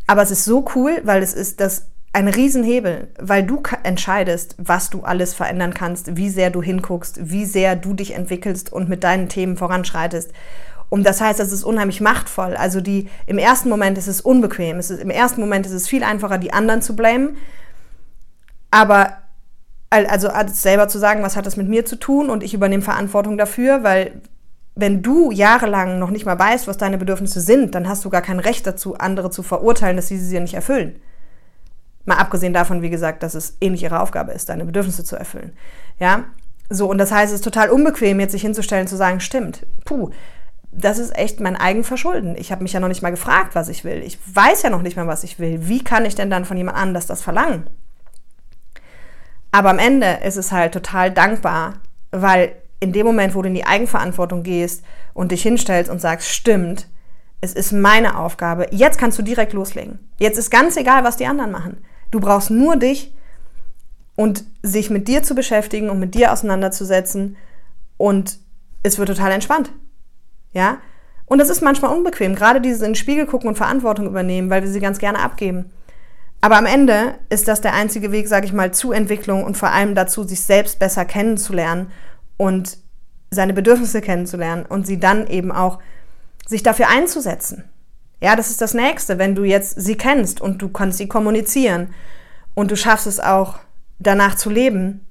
aber 0.06 0.22
es 0.22 0.30
ist 0.30 0.44
so 0.44 0.64
cool, 0.74 1.00
weil 1.04 1.22
es 1.22 1.34
ist 1.34 1.60
das 1.60 1.89
ein 2.12 2.28
Riesenhebel, 2.28 3.08
weil 3.20 3.44
du 3.44 3.62
entscheidest, 3.84 4.56
was 4.58 4.90
du 4.90 5.02
alles 5.02 5.32
verändern 5.32 5.74
kannst, 5.74 6.16
wie 6.16 6.28
sehr 6.28 6.50
du 6.50 6.60
hinguckst, 6.60 7.30
wie 7.30 7.44
sehr 7.44 7.76
du 7.76 7.94
dich 7.94 8.14
entwickelst 8.14 8.72
und 8.72 8.88
mit 8.88 9.04
deinen 9.04 9.28
Themen 9.28 9.56
voranschreitest. 9.56 10.32
Und 10.88 11.04
das 11.04 11.20
heißt, 11.20 11.38
es 11.38 11.52
ist 11.52 11.62
unheimlich 11.62 12.00
machtvoll. 12.00 12.56
Also 12.56 12.80
die, 12.80 13.08
im 13.26 13.38
ersten 13.38 13.68
Moment 13.68 13.96
ist 13.96 14.08
es 14.08 14.20
unbequem. 14.20 14.78
Es 14.78 14.90
ist, 14.90 15.00
Im 15.00 15.10
ersten 15.10 15.40
Moment 15.40 15.66
ist 15.66 15.72
es 15.72 15.86
viel 15.86 16.02
einfacher, 16.02 16.38
die 16.38 16.52
anderen 16.52 16.82
zu 16.82 16.96
blamen. 16.96 17.36
Aber 18.72 19.12
also 19.90 20.28
selber 20.52 20.88
zu 20.88 20.98
sagen, 20.98 21.22
was 21.22 21.36
hat 21.36 21.46
das 21.46 21.56
mit 21.56 21.68
mir 21.68 21.84
zu 21.84 21.96
tun 21.96 22.30
und 22.30 22.42
ich 22.42 22.54
übernehme 22.54 22.82
Verantwortung 22.82 23.36
dafür, 23.36 23.82
weil 23.82 24.20
wenn 24.76 25.02
du 25.02 25.32
jahrelang 25.32 25.98
noch 25.98 26.10
nicht 26.10 26.26
mal 26.26 26.38
weißt, 26.38 26.68
was 26.68 26.76
deine 26.76 26.98
Bedürfnisse 26.98 27.40
sind, 27.40 27.74
dann 27.74 27.88
hast 27.88 28.04
du 28.04 28.10
gar 28.10 28.22
kein 28.22 28.38
Recht 28.38 28.66
dazu, 28.66 28.96
andere 28.96 29.30
zu 29.30 29.42
verurteilen, 29.42 29.96
dass 29.96 30.08
sie 30.08 30.18
sie 30.18 30.38
nicht 30.38 30.54
erfüllen. 30.54 31.00
Mal 32.10 32.18
abgesehen 32.18 32.52
davon, 32.52 32.82
wie 32.82 32.90
gesagt, 32.90 33.22
dass 33.22 33.34
es 33.34 33.56
eh 33.60 33.70
nicht 33.70 33.84
ihre 33.84 34.00
Aufgabe 34.00 34.32
ist, 34.32 34.48
deine 34.48 34.64
Bedürfnisse 34.64 35.04
zu 35.04 35.14
erfüllen. 35.14 35.52
Ja, 36.00 36.24
so 36.68 36.90
und 36.90 36.98
das 36.98 37.12
heißt, 37.12 37.32
es 37.32 37.36
ist 37.36 37.44
total 37.44 37.70
unbequem, 37.70 38.18
jetzt 38.18 38.32
sich 38.32 38.42
hinzustellen, 38.42 38.88
zu 38.88 38.96
sagen, 38.96 39.20
stimmt, 39.20 39.64
puh, 39.84 40.10
das 40.72 40.98
ist 40.98 41.16
echt 41.16 41.38
mein 41.38 41.54
Eigenverschulden. 41.54 42.34
Ich 42.36 42.50
habe 42.50 42.64
mich 42.64 42.72
ja 42.72 42.80
noch 42.80 42.88
nicht 42.88 43.02
mal 43.02 43.10
gefragt, 43.10 43.54
was 43.54 43.68
ich 43.68 43.84
will. 43.84 44.02
Ich 44.04 44.18
weiß 44.26 44.62
ja 44.62 44.70
noch 44.70 44.82
nicht 44.82 44.96
mal, 44.96 45.06
was 45.06 45.22
ich 45.22 45.38
will. 45.38 45.68
Wie 45.68 45.84
kann 45.84 46.04
ich 46.04 46.16
denn 46.16 46.30
dann 46.30 46.44
von 46.44 46.56
jemand 46.56 46.78
anders 46.78 47.06
das 47.06 47.22
verlangen? 47.22 47.70
Aber 49.52 49.70
am 49.70 49.78
Ende 49.78 50.18
ist 50.24 50.36
es 50.36 50.50
halt 50.50 50.72
total 50.72 51.12
dankbar, 51.12 51.74
weil 52.10 52.56
in 52.80 52.92
dem 52.92 53.06
Moment, 53.06 53.36
wo 53.36 53.42
du 53.42 53.48
in 53.48 53.54
die 53.54 53.66
Eigenverantwortung 53.66 54.42
gehst 54.42 54.84
und 55.14 55.30
dich 55.30 55.42
hinstellst 55.42 55.90
und 55.90 56.00
sagst, 56.00 56.28
stimmt, 56.28 56.88
es 57.40 57.52
ist 57.52 57.72
meine 57.72 58.18
Aufgabe, 58.18 58.66
jetzt 58.72 58.98
kannst 58.98 59.18
du 59.18 59.22
direkt 59.22 59.52
loslegen. 59.52 60.00
Jetzt 60.18 60.38
ist 60.38 60.50
ganz 60.50 60.76
egal, 60.76 61.04
was 61.04 61.16
die 61.16 61.26
anderen 61.26 61.50
machen. 61.52 61.84
Du 62.10 62.20
brauchst 62.20 62.50
nur 62.50 62.76
dich 62.76 63.14
und 64.16 64.44
sich 64.62 64.90
mit 64.90 65.08
dir 65.08 65.22
zu 65.22 65.34
beschäftigen 65.34 65.90
und 65.90 65.98
mit 65.98 66.14
dir 66.14 66.32
auseinanderzusetzen 66.32 67.36
und 67.96 68.38
es 68.82 68.98
wird 68.98 69.08
total 69.08 69.32
entspannt. 69.32 69.72
Ja? 70.52 70.78
Und 71.26 71.38
das 71.38 71.50
ist 71.50 71.62
manchmal 71.62 71.96
unbequem, 71.96 72.34
gerade 72.34 72.60
dieses 72.60 72.80
in 72.80 72.88
den 72.88 72.94
Spiegel 72.96 73.26
gucken 73.26 73.48
und 73.48 73.56
Verantwortung 73.56 74.06
übernehmen, 74.06 74.50
weil 74.50 74.62
wir 74.62 74.70
sie 74.70 74.80
ganz 74.80 74.98
gerne 74.98 75.20
abgeben. 75.20 75.70
Aber 76.40 76.56
am 76.56 76.66
Ende 76.66 77.14
ist 77.28 77.48
das 77.48 77.60
der 77.60 77.74
einzige 77.74 78.12
Weg, 78.12 78.26
sage 78.26 78.46
ich 78.46 78.52
mal, 78.52 78.72
zu 78.72 78.92
Entwicklung 78.92 79.44
und 79.44 79.56
vor 79.56 79.70
allem 79.70 79.94
dazu, 79.94 80.24
sich 80.24 80.40
selbst 80.40 80.78
besser 80.78 81.04
kennenzulernen 81.04 81.92
und 82.36 82.78
seine 83.30 83.52
Bedürfnisse 83.52 84.00
kennenzulernen 84.00 84.64
und 84.66 84.86
sie 84.86 84.98
dann 84.98 85.26
eben 85.26 85.52
auch 85.52 85.78
sich 86.46 86.62
dafür 86.62 86.88
einzusetzen. 86.88 87.64
Ja, 88.20 88.36
das 88.36 88.50
ist 88.50 88.60
das 88.60 88.74
Nächste, 88.74 89.18
wenn 89.18 89.34
du 89.34 89.44
jetzt 89.44 89.80
sie 89.80 89.96
kennst 89.96 90.40
und 90.40 90.60
du 90.60 90.68
kannst 90.68 90.98
sie 90.98 91.08
kommunizieren 91.08 91.94
und 92.54 92.70
du 92.70 92.76
schaffst 92.76 93.06
es 93.06 93.18
auch 93.18 93.58
danach 93.98 94.34
zu 94.34 94.50
leben, 94.50 95.06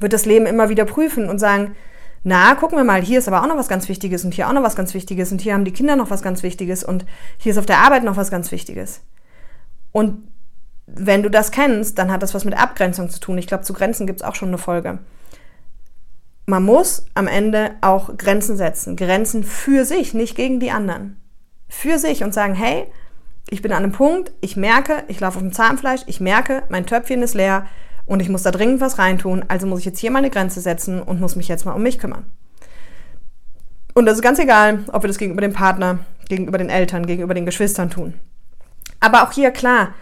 wird 0.00 0.12
das 0.12 0.26
Leben 0.26 0.46
immer 0.46 0.68
wieder 0.68 0.84
prüfen 0.84 1.28
und 1.28 1.38
sagen, 1.38 1.76
na, 2.24 2.54
gucken 2.54 2.78
wir 2.78 2.84
mal, 2.84 3.02
hier 3.02 3.18
ist 3.18 3.28
aber 3.28 3.42
auch 3.42 3.48
noch 3.48 3.56
was 3.56 3.68
ganz 3.68 3.88
Wichtiges 3.88 4.24
und 4.24 4.34
hier 4.34 4.48
auch 4.48 4.52
noch 4.52 4.62
was 4.62 4.76
ganz 4.76 4.94
Wichtiges 4.94 5.32
und 5.32 5.40
hier 5.40 5.54
haben 5.54 5.64
die 5.64 5.72
Kinder 5.72 5.96
noch 5.96 6.10
was 6.10 6.22
ganz 6.22 6.42
Wichtiges 6.42 6.84
und 6.84 7.04
hier 7.38 7.52
ist 7.52 7.58
auf 7.58 7.66
der 7.66 7.78
Arbeit 7.78 8.04
noch 8.04 8.16
was 8.16 8.30
ganz 8.30 8.50
Wichtiges. 8.52 9.00
Und 9.90 10.28
wenn 10.86 11.22
du 11.22 11.30
das 11.30 11.50
kennst, 11.50 11.98
dann 11.98 12.10
hat 12.10 12.22
das 12.22 12.34
was 12.34 12.44
mit 12.44 12.58
Abgrenzung 12.58 13.10
zu 13.10 13.20
tun. 13.20 13.38
Ich 13.38 13.46
glaube, 13.46 13.64
zu 13.64 13.72
Grenzen 13.72 14.06
gibt 14.06 14.20
es 14.20 14.26
auch 14.26 14.34
schon 14.34 14.48
eine 14.48 14.58
Folge. 14.58 14.98
Man 16.46 16.64
muss 16.64 17.06
am 17.14 17.28
Ende 17.28 17.72
auch 17.80 18.16
Grenzen 18.16 18.56
setzen. 18.56 18.96
Grenzen 18.96 19.44
für 19.44 19.84
sich, 19.84 20.12
nicht 20.12 20.34
gegen 20.34 20.60
die 20.60 20.70
anderen. 20.70 21.21
Für 21.74 21.98
sich 21.98 22.22
und 22.22 22.34
sagen, 22.34 22.54
hey, 22.54 22.86
ich 23.48 23.62
bin 23.62 23.72
an 23.72 23.82
einem 23.82 23.92
Punkt, 23.92 24.30
ich 24.42 24.56
merke, 24.56 25.04
ich 25.08 25.18
laufe 25.20 25.38
auf 25.38 25.42
dem 25.42 25.54
Zahnfleisch, 25.54 26.02
ich 26.06 26.20
merke, 26.20 26.62
mein 26.68 26.86
Töpfchen 26.86 27.22
ist 27.22 27.34
leer 27.34 27.66
und 28.04 28.20
ich 28.20 28.28
muss 28.28 28.42
da 28.42 28.50
dringend 28.50 28.82
was 28.82 28.98
reintun, 28.98 29.42
also 29.48 29.66
muss 29.66 29.80
ich 29.80 29.86
jetzt 29.86 29.98
hier 29.98 30.10
meine 30.10 30.28
Grenze 30.30 30.60
setzen 30.60 31.02
und 31.02 31.18
muss 31.18 31.34
mich 31.34 31.48
jetzt 31.48 31.64
mal 31.64 31.72
um 31.72 31.82
mich 31.82 31.98
kümmern. 31.98 32.26
Und 33.94 34.04
das 34.04 34.16
ist 34.16 34.22
ganz 34.22 34.38
egal, 34.38 34.84
ob 34.92 35.02
wir 35.02 35.08
das 35.08 35.18
gegenüber 35.18 35.40
dem 35.40 35.54
Partner, 35.54 36.00
gegenüber 36.28 36.58
den 36.58 36.68
Eltern, 36.68 37.06
gegenüber 37.06 37.34
den 37.34 37.46
Geschwistern 37.46 37.90
tun. 37.90 38.14
Aber 39.00 39.24
auch 39.24 39.32
hier 39.32 39.50
klar, 39.50 39.94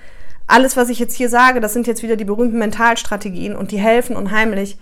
alles, 0.49 0.77
was 0.77 0.91
ich 0.91 0.99
jetzt 0.99 1.15
hier 1.15 1.29
sage, 1.29 1.61
das 1.61 1.73
sind 1.73 1.87
jetzt 1.87 2.03
wieder 2.03 2.17
die 2.17 2.25
berühmten 2.25 2.59
Mentalstrategien 2.59 3.55
und 3.55 3.71
die 3.71 3.79
helfen 3.79 4.17
unheimlich. 4.17 4.77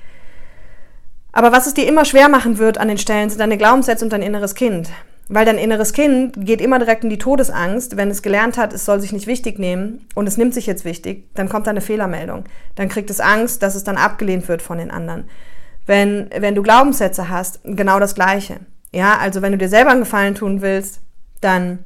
Aber 1.33 1.53
was 1.53 1.66
es 1.66 1.74
dir 1.74 1.87
immer 1.87 2.07
schwer 2.07 2.31
machen 2.31 2.57
wird 2.57 2.79
an 2.79 2.88
den 2.88 2.98
Stellen, 2.98 3.29
sind 3.29 3.40
deine 3.40 3.59
Glaubenssätze 3.59 4.05
und 4.05 4.12
dein 4.12 4.22
inneres 4.22 4.55
Kind. 4.55 4.88
Weil 5.29 5.45
dein 5.45 5.59
inneres 5.59 5.93
Kind 5.93 6.35
geht 6.38 6.62
immer 6.62 6.79
direkt 6.79 7.05
in 7.05 7.11
die 7.11 7.19
Todesangst, 7.19 7.99
wenn 7.99 8.11
es 8.11 8.23
gelernt 8.23 8.57
hat, 8.57 8.73
es 8.73 8.87
soll 8.87 8.99
sich 9.01 9.12
nicht 9.12 9.27
wichtig 9.27 9.59
nehmen 9.59 10.07
und 10.14 10.27
es 10.27 10.38
nimmt 10.38 10.55
sich 10.55 10.67
jetzt 10.67 10.87
wichtig, 10.87 11.29
dann 11.35 11.51
kommt 11.51 11.67
da 11.67 11.71
eine 11.71 11.83
Fehlermeldung. 11.83 12.45
Dann 12.77 12.88
kriegt 12.88 13.11
es 13.11 13.21
Angst, 13.21 13.62
dass 13.62 13.75
es 13.75 13.85
dann 13.85 13.99
abgelehnt 13.99 14.49
wird 14.49 14.62
von 14.62 14.79
den 14.79 14.91
anderen. 14.91 15.25
Wenn, 15.85 16.31
wenn 16.37 16.55
du 16.55 16.62
Glaubenssätze 16.62 17.29
hast, 17.29 17.61
genau 17.64 18.01
das 18.01 18.14
Gleiche. 18.14 18.61
Ja, 18.93 19.19
also 19.19 19.43
wenn 19.43 19.53
du 19.53 19.59
dir 19.59 19.69
selber 19.69 19.91
einen 19.91 20.01
Gefallen 20.01 20.35
tun 20.35 20.62
willst, 20.62 21.01
dann 21.43 21.81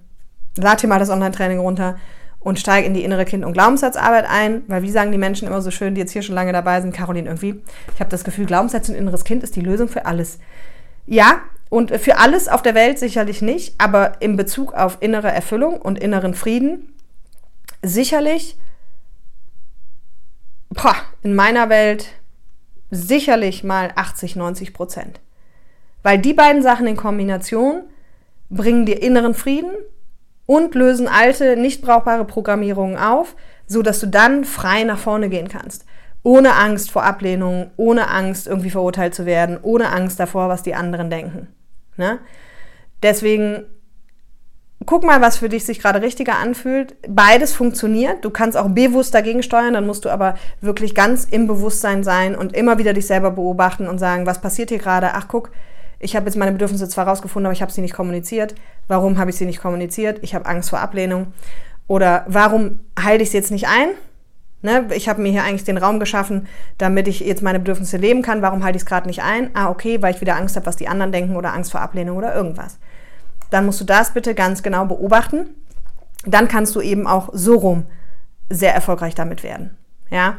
lad 0.56 0.82
dir 0.82 0.88
mal 0.88 1.00
das 1.00 1.10
Online-Training 1.10 1.58
runter 1.58 1.96
und 2.38 2.58
steig 2.58 2.84
in 2.84 2.94
die 2.94 3.04
innere 3.04 3.24
Kind- 3.24 3.44
und 3.44 3.52
Glaubenssatzarbeit 3.52 4.26
ein, 4.28 4.62
weil 4.68 4.82
wie 4.82 4.90
sagen 4.90 5.12
die 5.12 5.18
Menschen 5.18 5.48
immer 5.48 5.62
so 5.62 5.70
schön, 5.70 5.94
die 5.94 6.00
jetzt 6.00 6.12
hier 6.12 6.22
schon 6.22 6.34
lange 6.34 6.52
dabei 6.52 6.80
sind, 6.80 6.94
Caroline, 6.94 7.28
irgendwie, 7.28 7.60
ich 7.94 8.00
habe 8.00 8.10
das 8.10 8.24
Gefühl, 8.24 8.46
Glaubenssätze 8.46 8.92
und 8.92 8.98
inneres 8.98 9.24
Kind 9.24 9.42
ist 9.42 9.56
die 9.56 9.60
Lösung 9.60 9.88
für 9.88 10.06
alles. 10.06 10.38
Ja, 11.06 11.40
und 11.72 11.90
für 11.90 12.18
alles 12.18 12.48
auf 12.48 12.60
der 12.60 12.74
Welt 12.74 12.98
sicherlich 12.98 13.40
nicht, 13.40 13.76
aber 13.78 14.20
in 14.20 14.36
Bezug 14.36 14.74
auf 14.74 14.98
innere 15.00 15.32
Erfüllung 15.32 15.80
und 15.80 15.98
inneren 15.98 16.34
Frieden 16.34 16.92
sicherlich, 17.80 18.58
boah, 20.68 20.96
in 21.22 21.34
meiner 21.34 21.70
Welt 21.70 22.08
sicherlich 22.90 23.64
mal 23.64 23.90
80, 23.96 24.36
90 24.36 24.74
Prozent. 24.74 25.20
Weil 26.02 26.18
die 26.18 26.34
beiden 26.34 26.62
Sachen 26.62 26.86
in 26.86 26.94
Kombination 26.98 27.84
bringen 28.50 28.84
dir 28.84 29.02
inneren 29.02 29.32
Frieden 29.32 29.72
und 30.44 30.74
lösen 30.74 31.08
alte, 31.08 31.56
nicht 31.56 31.80
brauchbare 31.80 32.26
Programmierungen 32.26 32.98
auf, 32.98 33.34
so 33.66 33.80
dass 33.80 33.98
du 33.98 34.08
dann 34.08 34.44
frei 34.44 34.84
nach 34.84 34.98
vorne 34.98 35.30
gehen 35.30 35.48
kannst. 35.48 35.86
Ohne 36.22 36.52
Angst 36.52 36.90
vor 36.90 37.04
Ablehnung, 37.04 37.70
ohne 37.78 38.08
Angst, 38.08 38.46
irgendwie 38.46 38.68
verurteilt 38.68 39.14
zu 39.14 39.24
werden, 39.24 39.58
ohne 39.62 39.88
Angst 39.88 40.20
davor, 40.20 40.50
was 40.50 40.62
die 40.62 40.74
anderen 40.74 41.08
denken. 41.08 41.48
Ne? 41.96 42.18
Deswegen 43.02 43.66
guck 44.86 45.04
mal, 45.04 45.20
was 45.20 45.38
für 45.38 45.48
dich 45.48 45.64
sich 45.64 45.80
gerade 45.80 46.02
richtiger 46.02 46.38
anfühlt. 46.38 46.96
Beides 47.08 47.52
funktioniert. 47.52 48.24
Du 48.24 48.30
kannst 48.30 48.56
auch 48.56 48.68
bewusst 48.68 49.14
dagegen 49.14 49.42
steuern, 49.42 49.74
dann 49.74 49.86
musst 49.86 50.04
du 50.04 50.10
aber 50.10 50.34
wirklich 50.60 50.94
ganz 50.94 51.24
im 51.24 51.46
Bewusstsein 51.46 52.02
sein 52.04 52.34
und 52.34 52.54
immer 52.54 52.78
wieder 52.78 52.92
dich 52.92 53.06
selber 53.06 53.30
beobachten 53.30 53.88
und 53.88 53.98
sagen, 53.98 54.26
was 54.26 54.40
passiert 54.40 54.70
hier 54.70 54.78
gerade? 54.78 55.14
Ach, 55.14 55.28
guck, 55.28 55.50
ich 55.98 56.16
habe 56.16 56.26
jetzt 56.26 56.36
meine 56.36 56.52
Bedürfnisse 56.52 56.88
zwar 56.88 57.06
rausgefunden, 57.06 57.46
aber 57.46 57.52
ich 57.52 57.62
habe 57.62 57.72
sie 57.72 57.80
nicht 57.80 57.94
kommuniziert. 57.94 58.54
Warum 58.88 59.18
habe 59.18 59.30
ich 59.30 59.36
sie 59.36 59.46
nicht 59.46 59.60
kommuniziert? 59.60 60.18
Ich 60.22 60.34
habe 60.34 60.46
Angst 60.46 60.70
vor 60.70 60.80
Ablehnung. 60.80 61.32
Oder 61.86 62.24
warum 62.26 62.80
halte 62.98 63.22
ich 63.22 63.30
sie 63.30 63.36
jetzt 63.36 63.50
nicht 63.50 63.68
ein? 63.68 63.90
Ne, 64.64 64.86
ich 64.94 65.08
habe 65.08 65.20
mir 65.20 65.32
hier 65.32 65.42
eigentlich 65.42 65.64
den 65.64 65.76
Raum 65.76 65.98
geschaffen, 65.98 66.46
damit 66.78 67.08
ich 67.08 67.18
jetzt 67.18 67.42
meine 67.42 67.58
Bedürfnisse 67.58 67.96
leben 67.96 68.22
kann. 68.22 68.42
Warum 68.42 68.62
halte 68.62 68.76
ich 68.76 68.82
es 68.82 68.86
gerade 68.86 69.08
nicht 69.08 69.22
ein? 69.22 69.50
Ah, 69.54 69.68
okay, 69.68 70.00
weil 70.00 70.14
ich 70.14 70.20
wieder 70.20 70.36
Angst 70.36 70.54
habe, 70.54 70.66
was 70.66 70.76
die 70.76 70.86
anderen 70.86 71.10
denken 71.10 71.34
oder 71.34 71.52
Angst 71.52 71.72
vor 71.72 71.80
Ablehnung 71.80 72.16
oder 72.16 72.32
irgendwas. 72.32 72.78
Dann 73.50 73.66
musst 73.66 73.80
du 73.80 73.84
das 73.84 74.14
bitte 74.14 74.36
ganz 74.36 74.62
genau 74.62 74.84
beobachten. 74.84 75.48
Dann 76.24 76.46
kannst 76.46 76.76
du 76.76 76.80
eben 76.80 77.08
auch 77.08 77.30
so 77.32 77.56
rum 77.56 77.86
sehr 78.48 78.72
erfolgreich 78.72 79.16
damit 79.16 79.42
werden. 79.42 79.76
Ja. 80.10 80.38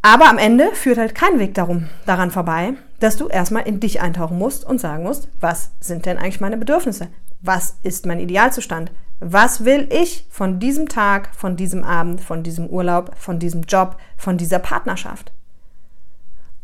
Aber 0.00 0.28
am 0.28 0.38
Ende 0.38 0.70
führt 0.74 0.98
halt 0.98 1.14
kein 1.14 1.38
Weg 1.38 1.54
darum, 1.54 1.88
daran 2.06 2.30
vorbei, 2.30 2.74
dass 3.00 3.16
du 3.16 3.28
erstmal 3.28 3.66
in 3.66 3.80
dich 3.80 4.00
eintauchen 4.00 4.38
musst 4.38 4.64
und 4.64 4.80
sagen 4.80 5.02
musst, 5.02 5.28
was 5.40 5.72
sind 5.80 6.06
denn 6.06 6.18
eigentlich 6.18 6.40
meine 6.40 6.56
Bedürfnisse? 6.56 7.08
Was 7.40 7.76
ist 7.82 8.06
mein 8.06 8.20
Idealzustand? 8.20 8.92
Was 9.24 9.64
will 9.64 9.86
ich 9.92 10.26
von 10.30 10.58
diesem 10.58 10.88
Tag, 10.88 11.28
von 11.32 11.54
diesem 11.54 11.84
Abend, 11.84 12.20
von 12.20 12.42
diesem 12.42 12.66
Urlaub, 12.66 13.12
von 13.16 13.38
diesem 13.38 13.62
Job, 13.62 13.96
von 14.16 14.36
dieser 14.36 14.58
Partnerschaft? 14.58 15.30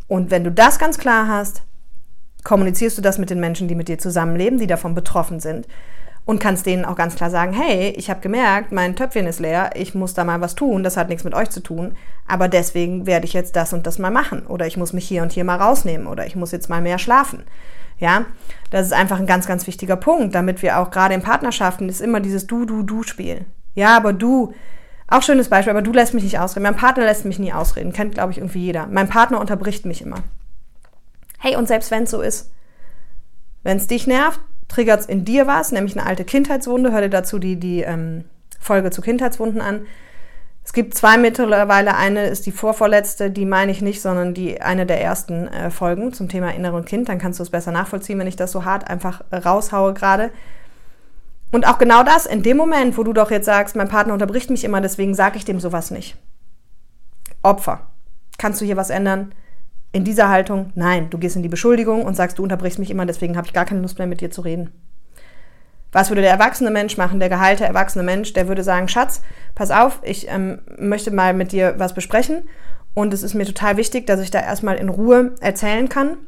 Und 0.08 0.32
wenn 0.32 0.42
du 0.42 0.50
das 0.50 0.80
ganz 0.80 0.98
klar 0.98 1.28
hast, 1.28 1.62
kommunizierst 2.42 2.98
du 2.98 3.02
das 3.02 3.18
mit 3.18 3.30
den 3.30 3.38
Menschen, 3.38 3.68
die 3.68 3.76
mit 3.76 3.86
dir 3.86 3.98
zusammenleben, 3.98 4.58
die 4.58 4.66
davon 4.66 4.96
betroffen 4.96 5.38
sind 5.38 5.68
und 6.24 6.40
kannst 6.40 6.66
denen 6.66 6.84
auch 6.84 6.96
ganz 6.96 7.14
klar 7.14 7.30
sagen, 7.30 7.52
hey, 7.52 7.90
ich 7.90 8.10
habe 8.10 8.20
gemerkt, 8.20 8.72
mein 8.72 8.96
Töpfchen 8.96 9.28
ist 9.28 9.38
leer, 9.38 9.70
ich 9.74 9.94
muss 9.94 10.14
da 10.14 10.24
mal 10.24 10.40
was 10.40 10.56
tun, 10.56 10.82
das 10.82 10.96
hat 10.96 11.10
nichts 11.10 11.22
mit 11.22 11.34
euch 11.34 11.50
zu 11.50 11.60
tun, 11.60 11.96
aber 12.26 12.48
deswegen 12.48 13.06
werde 13.06 13.26
ich 13.26 13.34
jetzt 13.34 13.54
das 13.54 13.72
und 13.72 13.86
das 13.86 14.00
mal 14.00 14.10
machen 14.10 14.46
oder 14.46 14.66
ich 14.66 14.76
muss 14.76 14.92
mich 14.92 15.06
hier 15.06 15.22
und 15.22 15.30
hier 15.30 15.44
mal 15.44 15.58
rausnehmen 15.58 16.08
oder 16.08 16.26
ich 16.26 16.34
muss 16.34 16.50
jetzt 16.50 16.68
mal 16.68 16.82
mehr 16.82 16.98
schlafen. 16.98 17.44
Ja, 17.98 18.26
das 18.70 18.86
ist 18.86 18.92
einfach 18.92 19.18
ein 19.18 19.26
ganz, 19.26 19.46
ganz 19.46 19.66
wichtiger 19.66 19.96
Punkt, 19.96 20.34
damit 20.34 20.62
wir 20.62 20.78
auch 20.78 20.90
gerade 20.90 21.14
in 21.14 21.22
Partnerschaften 21.22 21.88
ist 21.88 22.00
immer 22.00 22.20
dieses 22.20 22.46
Du, 22.46 22.64
Du, 22.64 22.82
Du-Spiel. 22.82 23.44
Ja, 23.74 23.96
aber 23.96 24.12
du, 24.12 24.54
auch 25.08 25.22
schönes 25.22 25.48
Beispiel, 25.48 25.70
aber 25.70 25.82
du 25.82 25.92
lässt 25.92 26.14
mich 26.14 26.24
nicht 26.24 26.38
ausreden. 26.38 26.64
Mein 26.64 26.76
Partner 26.76 27.04
lässt 27.04 27.24
mich 27.24 27.38
nie 27.38 27.52
ausreden, 27.52 27.92
kennt, 27.92 28.14
glaube 28.14 28.32
ich, 28.32 28.38
irgendwie 28.38 28.60
jeder. 28.60 28.86
Mein 28.86 29.08
Partner 29.08 29.40
unterbricht 29.40 29.86
mich 29.86 30.02
immer. 30.02 30.22
Hey, 31.38 31.56
und 31.56 31.66
selbst 31.66 31.90
wenn 31.90 32.04
es 32.04 32.10
so 32.10 32.20
ist, 32.20 32.50
wenn 33.62 33.78
es 33.78 33.86
dich 33.86 34.06
nervt, 34.06 34.40
triggert 34.68 35.00
es 35.00 35.06
in 35.06 35.24
dir 35.24 35.46
was, 35.46 35.72
nämlich 35.72 35.96
eine 35.96 36.06
alte 36.06 36.24
Kindheitswunde. 36.24 36.92
Hör 36.92 37.00
dir 37.00 37.08
dazu 37.08 37.38
die, 37.38 37.56
die 37.56 37.80
ähm, 37.80 38.24
Folge 38.60 38.90
zu 38.90 39.00
Kindheitswunden 39.00 39.60
an. 39.60 39.86
Es 40.68 40.74
gibt 40.74 40.92
zwei 40.92 41.16
mittlerweile. 41.16 41.96
Eine 41.96 42.26
ist 42.26 42.44
die 42.44 42.52
vorvorletzte, 42.52 43.30
die 43.30 43.46
meine 43.46 43.72
ich 43.72 43.80
nicht, 43.80 44.02
sondern 44.02 44.34
die 44.34 44.60
eine 44.60 44.84
der 44.84 45.00
ersten 45.00 45.48
äh, 45.48 45.70
Folgen 45.70 46.12
zum 46.12 46.28
Thema 46.28 46.50
inneren 46.50 46.84
Kind. 46.84 47.08
Dann 47.08 47.16
kannst 47.16 47.38
du 47.38 47.42
es 47.42 47.48
besser 47.48 47.72
nachvollziehen, 47.72 48.18
wenn 48.18 48.26
ich 48.26 48.36
das 48.36 48.52
so 48.52 48.66
hart 48.66 48.86
einfach 48.86 49.22
raushaue 49.32 49.94
gerade. 49.94 50.30
Und 51.52 51.66
auch 51.66 51.78
genau 51.78 52.02
das, 52.02 52.26
in 52.26 52.42
dem 52.42 52.58
Moment, 52.58 52.98
wo 52.98 53.02
du 53.02 53.14
doch 53.14 53.30
jetzt 53.30 53.46
sagst, 53.46 53.76
mein 53.76 53.88
Partner 53.88 54.12
unterbricht 54.12 54.50
mich 54.50 54.62
immer, 54.62 54.82
deswegen 54.82 55.14
sage 55.14 55.38
ich 55.38 55.46
dem 55.46 55.58
sowas 55.58 55.90
nicht. 55.90 56.18
Opfer. 57.42 57.86
Kannst 58.36 58.60
du 58.60 58.66
hier 58.66 58.76
was 58.76 58.90
ändern? 58.90 59.32
in 59.90 60.04
dieser 60.04 60.28
Haltung, 60.28 60.70
nein, 60.74 61.08
du 61.08 61.16
gehst 61.16 61.34
in 61.36 61.42
die 61.42 61.48
Beschuldigung 61.48 62.04
und 62.04 62.14
sagst, 62.14 62.38
du 62.38 62.42
unterbrichst 62.42 62.78
mich 62.78 62.90
immer, 62.90 63.06
deswegen 63.06 63.38
habe 63.38 63.46
ich 63.46 63.54
gar 63.54 63.64
keine 63.64 63.80
Lust 63.80 63.96
mehr 63.96 64.06
mit 64.06 64.20
dir 64.20 64.30
zu 64.30 64.42
reden. 64.42 64.70
Was 65.92 66.10
würde 66.10 66.22
der 66.22 66.30
erwachsene 66.30 66.70
Mensch 66.70 66.96
machen, 66.96 67.20
der 67.20 67.28
geheilte 67.28 67.64
erwachsene 67.64 68.04
Mensch? 68.04 68.32
Der 68.34 68.48
würde 68.48 68.62
sagen, 68.62 68.88
Schatz, 68.88 69.22
pass 69.54 69.70
auf, 69.70 70.00
ich 70.02 70.28
ähm, 70.28 70.60
möchte 70.78 71.10
mal 71.10 71.32
mit 71.32 71.52
dir 71.52 71.74
was 71.78 71.94
besprechen 71.94 72.48
und 72.94 73.14
es 73.14 73.22
ist 73.22 73.34
mir 73.34 73.46
total 73.46 73.76
wichtig, 73.76 74.06
dass 74.06 74.20
ich 74.20 74.30
da 74.30 74.40
erstmal 74.40 74.76
in 74.76 74.88
Ruhe 74.88 75.34
erzählen 75.40 75.88
kann. 75.88 76.18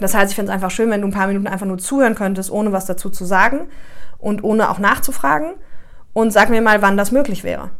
Das 0.00 0.14
heißt, 0.14 0.30
ich 0.30 0.36
finde 0.36 0.50
es 0.50 0.54
einfach 0.54 0.70
schön, 0.70 0.90
wenn 0.90 1.00
du 1.00 1.08
ein 1.08 1.12
paar 1.12 1.26
Minuten 1.26 1.46
einfach 1.46 1.66
nur 1.66 1.78
zuhören 1.78 2.14
könntest, 2.14 2.50
ohne 2.50 2.72
was 2.72 2.86
dazu 2.86 3.10
zu 3.10 3.24
sagen 3.24 3.68
und 4.18 4.44
ohne 4.44 4.70
auch 4.70 4.78
nachzufragen 4.78 5.54
und 6.12 6.32
sag 6.32 6.50
mir 6.50 6.62
mal, 6.62 6.82
wann 6.82 6.96
das 6.96 7.12
möglich 7.12 7.44
wäre. 7.44 7.70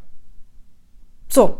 So, 1.29 1.59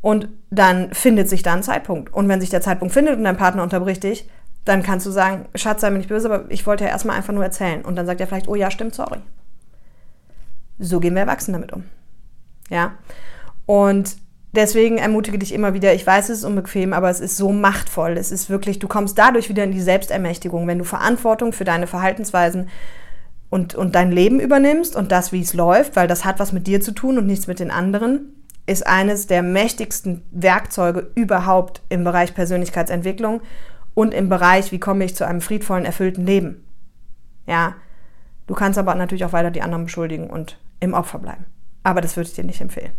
und 0.00 0.28
dann 0.50 0.92
findet 0.94 1.28
sich 1.28 1.42
da 1.42 1.54
ein 1.54 1.62
Zeitpunkt. 1.62 2.12
Und 2.12 2.28
wenn 2.28 2.40
sich 2.40 2.50
der 2.50 2.60
Zeitpunkt 2.60 2.94
findet 2.94 3.16
und 3.16 3.24
dein 3.24 3.36
Partner 3.36 3.62
unterbricht 3.62 4.02
dich, 4.02 4.28
dann 4.66 4.82
kannst 4.82 5.06
du 5.06 5.10
sagen, 5.10 5.46
Schatz, 5.54 5.80
sei 5.80 5.90
mir 5.90 5.98
nicht 5.98 6.08
böse, 6.08 6.30
aber 6.30 6.50
ich 6.50 6.66
wollte 6.66 6.84
ja 6.84 6.90
erstmal 6.90 7.16
einfach 7.16 7.32
nur 7.32 7.44
erzählen. 7.44 7.84
Und 7.84 7.96
dann 7.96 8.04
sagt 8.04 8.20
er 8.20 8.26
vielleicht, 8.26 8.48
oh 8.48 8.56
ja, 8.56 8.70
stimmt, 8.70 8.94
sorry. 8.94 9.20
So 10.78 10.98
gehen 10.98 11.14
wir 11.14 11.22
Erwachsenen 11.22 11.60
damit 11.60 11.72
um. 11.72 11.84
Ja. 12.68 12.94
Und 13.64 14.16
deswegen 14.52 14.98
ermutige 14.98 15.38
dich 15.38 15.54
immer 15.54 15.72
wieder, 15.72 15.94
ich 15.94 16.04
weiß, 16.04 16.30
es 16.30 16.38
ist 16.38 16.44
unbequem, 16.44 16.92
aber 16.92 17.08
es 17.08 17.20
ist 17.20 17.36
so 17.36 17.52
machtvoll. 17.52 18.16
Es 18.18 18.32
ist 18.32 18.50
wirklich, 18.50 18.80
du 18.80 18.88
kommst 18.88 19.16
dadurch 19.16 19.48
wieder 19.48 19.62
in 19.62 19.70
die 19.70 19.80
Selbstermächtigung, 19.80 20.66
wenn 20.66 20.78
du 20.78 20.84
Verantwortung 20.84 21.52
für 21.52 21.64
deine 21.64 21.86
Verhaltensweisen 21.86 22.68
und, 23.48 23.76
und 23.76 23.94
dein 23.94 24.10
Leben 24.10 24.40
übernimmst 24.40 24.96
und 24.96 25.12
das, 25.12 25.30
wie 25.30 25.42
es 25.42 25.54
läuft, 25.54 25.94
weil 25.94 26.08
das 26.08 26.24
hat 26.24 26.40
was 26.40 26.52
mit 26.52 26.66
dir 26.66 26.80
zu 26.80 26.90
tun 26.90 27.18
und 27.18 27.26
nichts 27.26 27.46
mit 27.46 27.60
den 27.60 27.70
anderen 27.70 28.32
ist 28.66 28.84
eines 28.84 29.28
der 29.28 29.42
mächtigsten 29.42 30.22
Werkzeuge 30.32 31.12
überhaupt 31.14 31.82
im 31.88 32.02
Bereich 32.02 32.34
Persönlichkeitsentwicklung 32.34 33.40
und 33.96 34.12
im 34.12 34.28
Bereich, 34.28 34.72
wie 34.72 34.78
komme 34.78 35.04
ich 35.04 35.16
zu 35.16 35.26
einem 35.26 35.40
friedvollen, 35.40 35.86
erfüllten 35.86 36.26
Leben. 36.26 36.62
Ja, 37.46 37.76
du 38.46 38.54
kannst 38.54 38.78
aber 38.78 38.94
natürlich 38.94 39.24
auch 39.24 39.32
weiter 39.32 39.50
die 39.50 39.62
anderen 39.62 39.84
beschuldigen 39.84 40.28
und 40.28 40.58
im 40.80 40.92
Opfer 40.92 41.18
bleiben. 41.18 41.46
Aber 41.82 42.02
das 42.02 42.14
würde 42.14 42.28
ich 42.28 42.36
dir 42.36 42.44
nicht 42.44 42.60
empfehlen. 42.60 42.92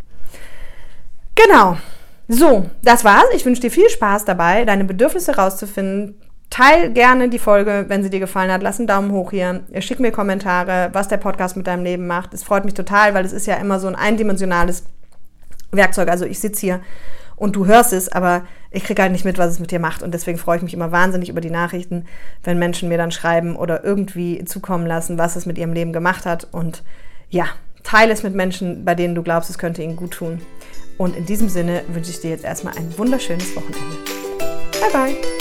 Genau. 1.36 1.78
So, 2.28 2.68
das 2.82 3.06
war's. 3.06 3.28
Ich 3.36 3.46
wünsche 3.46 3.62
dir 3.62 3.70
viel 3.70 3.90
Spaß 3.90 4.26
dabei, 4.26 4.66
deine 4.66 4.86
Bedürfnisse 4.86 5.36
rauszufinden. 5.36 6.20
Teil 6.50 6.92
gerne 6.94 7.30
die 7.30 7.38
Folge, 7.38 7.86
wenn 7.90 8.02
sie 8.02 8.10
dir 8.10 8.20
gefallen 8.20 8.52
hat. 8.52 8.64
Lass 8.64 8.80
einen 8.80 8.88
Daumen 8.88 9.12
hoch 9.12 9.30
hier. 9.30 9.66
Schick 9.80 10.00
mir 10.00 10.12
Kommentare, 10.12 10.90
was 10.94 11.10
der 11.10 11.18
Podcast 11.18 11.58
mit 11.58 11.68
deinem 11.68 11.84
Leben 11.84 12.08
macht. 12.08 12.34
Es 12.34 12.44
freut 12.44 12.66
mich 12.66 12.74
total, 12.74 13.14
weil 13.14 13.24
es 13.24 13.34
ist 13.34 13.46
ja 13.46 13.56
immer 13.58 13.80
so 13.80 13.88
ein 13.88 13.96
eindimensionales 13.96 14.86
Werkzeug. 15.72 16.10
Also 16.10 16.26
ich 16.26 16.40
sitze 16.40 16.62
hier 16.62 16.82
und 17.38 17.56
du 17.56 17.68
hörst 17.68 17.94
es, 17.94 18.10
aber 18.10 18.44
ich 18.72 18.84
kriege 18.84 19.02
halt 19.02 19.12
nicht 19.12 19.24
mit, 19.24 19.38
was 19.38 19.52
es 19.52 19.60
mit 19.60 19.72
dir 19.72 19.80
macht. 19.80 20.04
Und 20.04 20.14
deswegen 20.14 20.40
freue 20.40 20.58
ich 20.58 20.64
mich 20.64 20.74
immer 20.74 20.92
wahnsinnig 20.92 21.30
über 21.30 21.40
die 21.40 21.52
Nachrichten, 21.52 22.06
wenn 22.44 22.60
Menschen 22.60 22.90
mir 22.90 22.98
dann 22.98 23.12
schreiben 23.12 23.56
oder 23.56 23.84
irgendwie 23.86 24.44
zukommen 24.44 24.88
lassen, 24.88 25.18
was 25.18 25.36
es 25.36 25.46
mit 25.46 25.58
ihrem 25.58 25.72
Leben 25.72 25.94
gemacht 25.94 26.26
hat. 26.26 26.48
Und 26.52 26.84
ja, 27.30 27.46
teile 27.84 28.12
es 28.12 28.24
mit 28.24 28.34
Menschen, 28.34 28.84
bei 28.84 28.96
denen 28.96 29.16
du 29.16 29.22
glaubst, 29.22 29.52
es 29.52 29.60
könnte 29.60 29.84
ihnen 29.84 29.96
gut 29.96 30.12
tun. 30.12 30.42
Und 30.98 31.16
in 31.16 31.28
diesem 31.28 31.48
Sinne 31.48 31.84
wünsche 31.90 32.10
ich 32.10 32.20
dir 32.20 32.32
jetzt 32.32 32.44
erstmal 32.44 32.76
ein 32.76 32.98
wunderschönes 32.98 33.56
Wochenende. 33.56 33.98
Bye 34.82 34.92
bye. 34.92 35.37